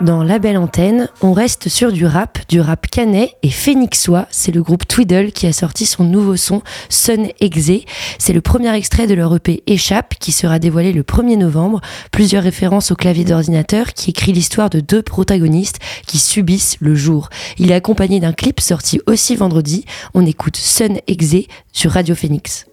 [0.00, 1.08] Dans La Belle Antenne.
[1.20, 4.26] On reste sur du rap, du rap canet et phoenixois.
[4.30, 7.84] C'est le groupe Twiddle qui a sorti son nouveau son Sun Exe.
[8.18, 11.80] C'est le premier extrait de leur EP Échappe qui sera dévoilé le 1er novembre.
[12.10, 17.28] Plusieurs références au clavier d'ordinateur qui écrit l'histoire de deux protagonistes qui subissent le jour.
[17.58, 19.84] Il est accompagné d'un clip sorti aussi vendredi.
[20.14, 22.66] On écoute Sun Exe sur Radio Phoenix.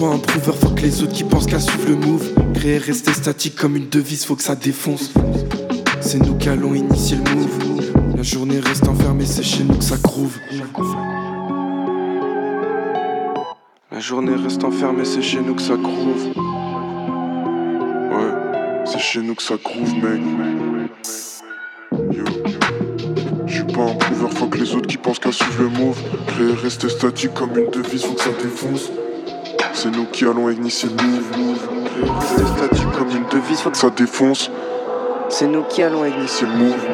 [0.00, 2.32] Pas un prouveur, faut que les autres qui pensent qu'à suivre le move.
[2.54, 5.12] Créer, rester statique comme une devise, faut que ça défonce.
[6.00, 8.16] C'est nous qui allons initier le move.
[8.16, 10.38] La journée reste enfermée, c'est chez nous que ça groove.
[13.92, 16.28] La journée reste enfermée, c'est chez nous que ça groove.
[18.10, 20.22] Ouais, c'est chez nous que ça groove, mec.
[22.10, 22.24] Yo.
[23.46, 25.98] Je suis pas un prouveur, faut que les autres qui pensent qu'à suivre le move.
[26.26, 28.90] Créer, rester statique comme une devise, faut que ça défonce.
[29.72, 31.30] C'est nous qui allons initier le move.
[32.20, 34.50] Rester statique comme une devise, faut que ça défonce.
[35.28, 36.86] C'est nous qui allons initier le move.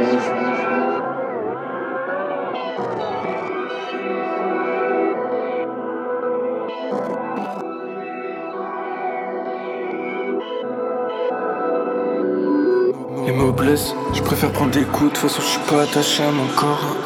[13.26, 16.22] Les mots blessent, je préfère prendre des coups, de toute façon je suis pas attaché
[16.22, 16.96] à mon corps.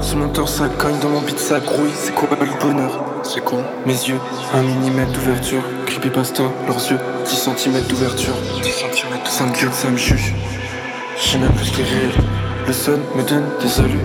[0.00, 3.42] Sous mon torse ça cogne, dans mon beat ça grouille, c'est quoi le bonheur C'est
[3.42, 4.18] quoi Mes yeux,
[4.54, 9.88] un millimètre d'ouverture, creepypasta, leurs yeux, 10 cm d'ouverture, 10 cm ça me gueule, ça
[9.88, 10.34] me juge.
[11.18, 12.12] Je sais même plus ce est réel,
[12.66, 13.98] le son me donne des allus.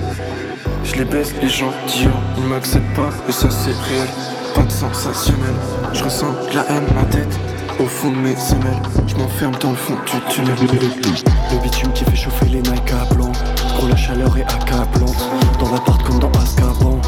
[0.83, 4.07] Je les baisse, les gens d'hier, ils m'acceptent pas, mais ça c'est réel.
[4.55, 5.55] Pas de sensationnel,
[5.93, 7.39] je ressens de la haine, ma tête
[7.79, 10.55] au fond de mes semelles, je m'enferme dans le fond du tunnel.
[10.61, 13.31] Le bitume qui fait chauffer les Nike à blanc.
[13.77, 15.15] Gros, la chaleur est accablante.
[15.59, 16.99] Dans l'appart comme dans Azkaban.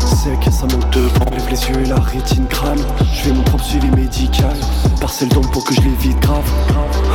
[0.00, 1.00] Sec, ça manque de.
[1.30, 2.78] Lève les yeux et la rétine crame.
[3.12, 4.54] Je fais mon propre suivi médical.
[5.00, 6.44] Parcelle d'ombre pour que je l'évite grave.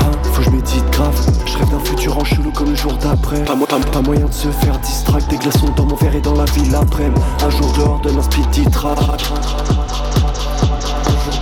[0.02, 1.16] Hein, faut que je médite grave.
[1.46, 3.44] Je rêve d'un futur en chelou comme le jour d'après.
[3.46, 5.30] Pas, mo- pas, pas moyen de se faire distract.
[5.30, 7.10] Des glaçons dans mon verre et dans la ville après.
[7.46, 9.00] Un jour dehors de speedy trap.
[9.00, 9.38] Un jour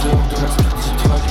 [0.04, 1.22] dehors de speedy track.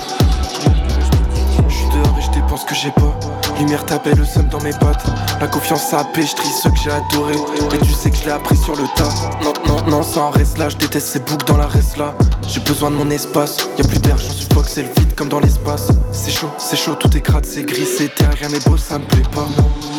[1.68, 3.13] Je dehors et je dépense que j'ai pas.
[3.58, 5.04] Lumière tapait le seum dans mes pattes.
[5.40, 7.34] La confiance je trie ceux que j'ai adoré.
[7.74, 9.08] Et tu sais que je l'ai appris sur le tas.
[9.42, 10.68] Non, non, non, ça en reste là.
[10.68, 12.14] Je déteste ces boucles dans la reste là.
[12.48, 13.56] J'ai besoin de mon espace.
[13.78, 15.88] Y a plus d'air, j'en suis que c'est le vide comme dans l'espace.
[16.12, 18.98] C'est chaud, c'est chaud, tout est crade, c'est gris, c'est terre, rien n'est beau, ça
[18.98, 19.46] me plaît pas.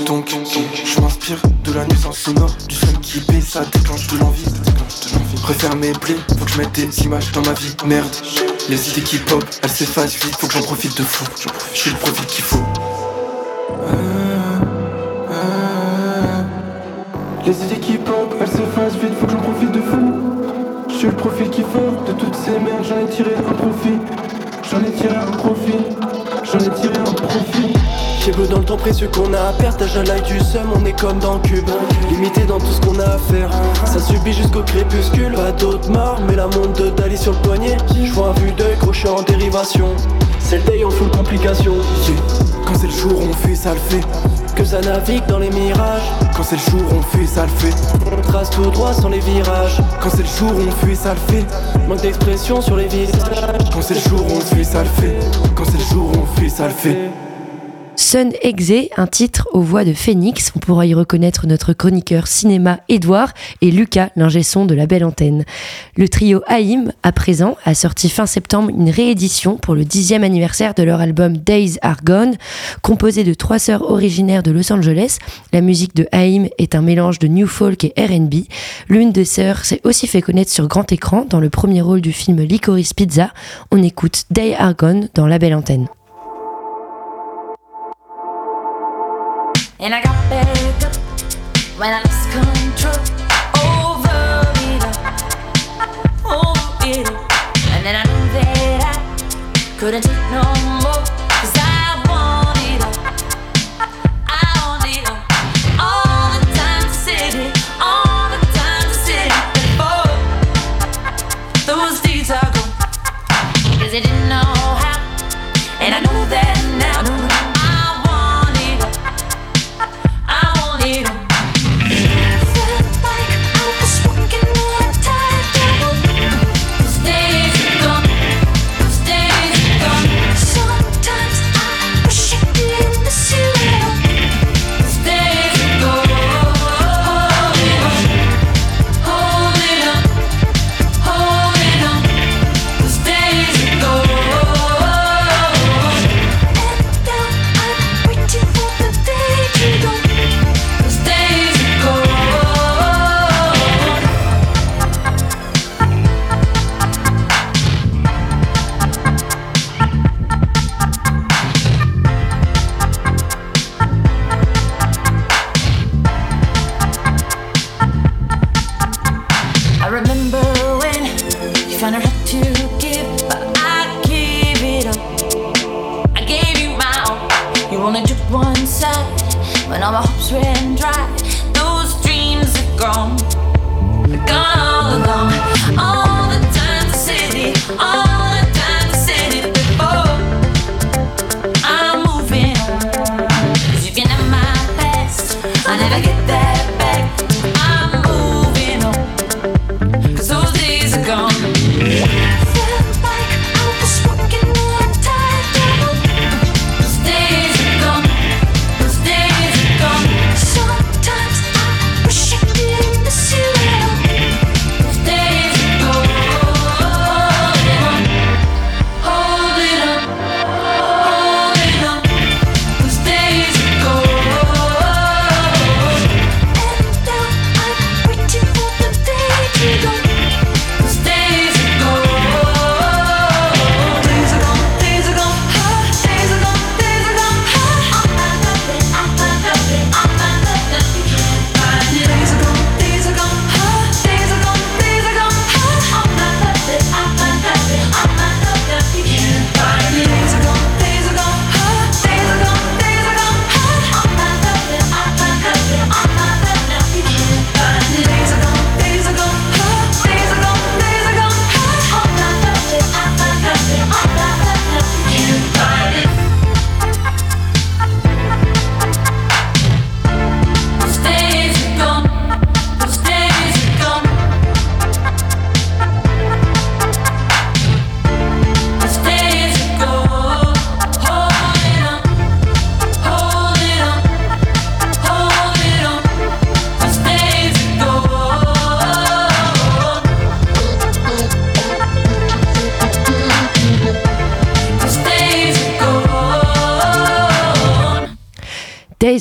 [0.05, 4.45] Donc, je m'inspire de la nuisance sonore, du son qui paie, ça déclenche de l'envie.
[5.43, 7.75] Préfère mes plaies, faut que je mette des images dans ma vie.
[7.85, 8.15] Merde,
[8.69, 11.25] les idées qui pop, elles s'effacent vite, faut que j'en profite de fou.
[11.73, 12.63] Je suis le profil qu'il faut.
[17.45, 20.13] Les idées qui pop, elles s'effacent vite, faut que j'en profite de fou.
[20.89, 23.99] Je suis le profil qu'il faut, de toutes ces merdes, j'en ai tiré un profit.
[24.71, 25.85] J'en ai tiré un profit,
[26.43, 27.73] j'en ai tiré un profit.
[28.25, 30.83] J'ai beau dans le temps précieux qu'on a à perdre, t'as like du seum, on
[30.83, 31.69] est comme dans cube
[32.09, 33.51] Limité dans tout ce qu'on a à faire,
[33.85, 37.77] ça subit jusqu'au crépuscule Pas d'autre mort, mais la montre de Dali sur le poignet
[37.95, 39.89] Je vois un vue d'œil, suis en dérivation
[40.39, 41.75] C'est le day en full complication
[42.65, 44.01] Quand c'est le jour, on fuit, ça le fait.
[44.55, 47.75] Que ça navigue dans les mirages Quand c'est le jour, on fuit, ça le fait.
[48.11, 51.33] On trace tout droit sans les virages Quand c'est le jour, on fuit, ça le
[51.33, 51.45] fait.
[51.87, 53.19] Manque d'expression sur les visages
[53.73, 55.17] Quand c'est le jour, on fuit, ça le fait.
[55.55, 57.11] Quand c'est le jour, on fuit, ça le fait.
[57.97, 60.51] Sun Exe, un titre aux voix de Phoenix.
[60.55, 65.05] On pourra y reconnaître notre chroniqueur cinéma Edouard et Lucas, l'ingé son de la belle
[65.05, 65.45] antenne.
[65.95, 70.73] Le trio Haïm, à présent, a sorti fin septembre une réédition pour le dixième anniversaire
[70.73, 72.35] de leur album Days Are Gone.
[72.81, 75.17] Composé de trois sœurs originaires de Los Angeles,
[75.53, 78.45] la musique de Haïm est un mélange de new folk et R&B.
[78.89, 82.11] L'une des sœurs s'est aussi fait connaître sur grand écran dans le premier rôle du
[82.11, 83.31] film Licorice Pizza.
[83.71, 85.87] On écoute Days Are Gone dans la belle antenne.
[89.77, 90.95] And I got back up
[91.77, 92.95] when I lost control
[93.59, 94.17] over
[94.71, 94.83] it,
[96.23, 97.09] all, over it.
[97.09, 97.27] all.
[97.73, 100.43] And then I knew that I couldn't take no
[100.79, 100.84] more.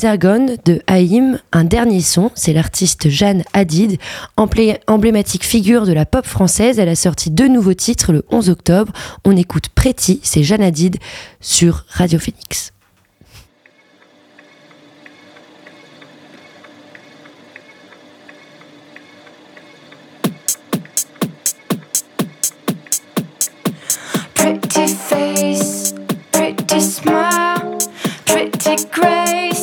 [0.05, 2.31] De Haïm, un dernier son.
[2.35, 3.97] C'est l'artiste Jeanne Hadid,
[4.37, 6.79] emblématique figure de la pop française.
[6.79, 8.93] Elle a sorti deux nouveaux titres le 11 octobre.
[9.25, 10.99] On écoute Pretty, c'est Jeanne Hadid
[11.41, 12.73] sur Radio Phoenix.
[24.35, 25.95] Pretty face,
[26.31, 27.79] pretty smile,
[28.27, 29.54] pretty grace.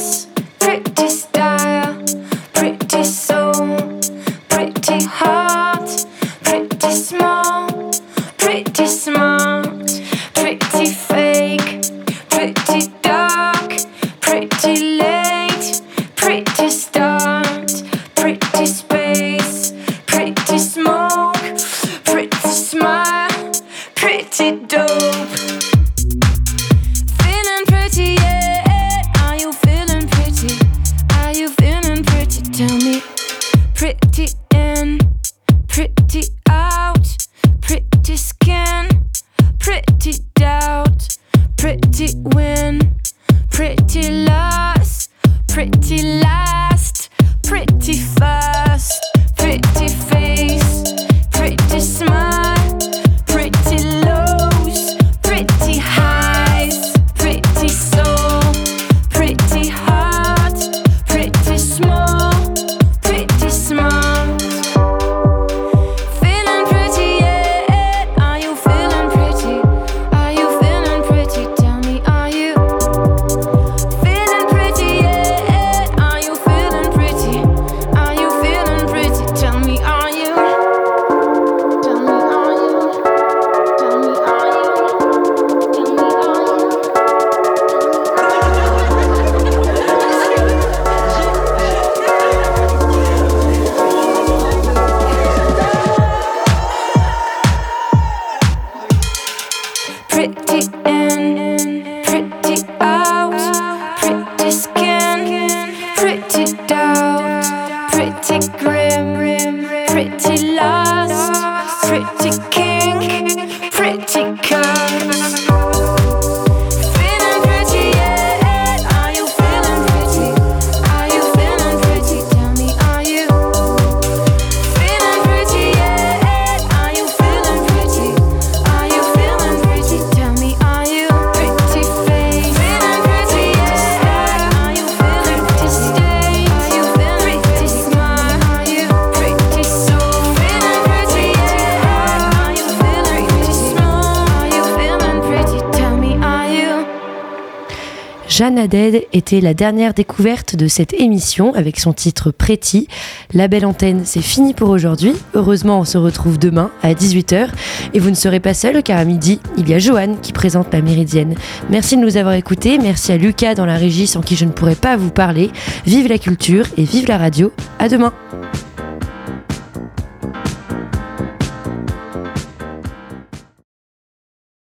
[148.71, 152.87] Haddad était la dernière découverte de cette émission avec son titre Pretty.
[153.33, 155.11] La belle antenne, c'est fini pour aujourd'hui.
[155.33, 157.49] Heureusement, on se retrouve demain à 18h.
[157.93, 160.71] Et vous ne serez pas seul car à midi, il y a Joanne qui présente
[160.71, 161.35] la Méridienne.
[161.69, 162.77] Merci de nous avoir écoutés.
[162.77, 165.51] Merci à Lucas dans la régie sans qui je ne pourrais pas vous parler.
[165.85, 167.51] Vive la culture et vive la radio.
[167.77, 168.13] À demain.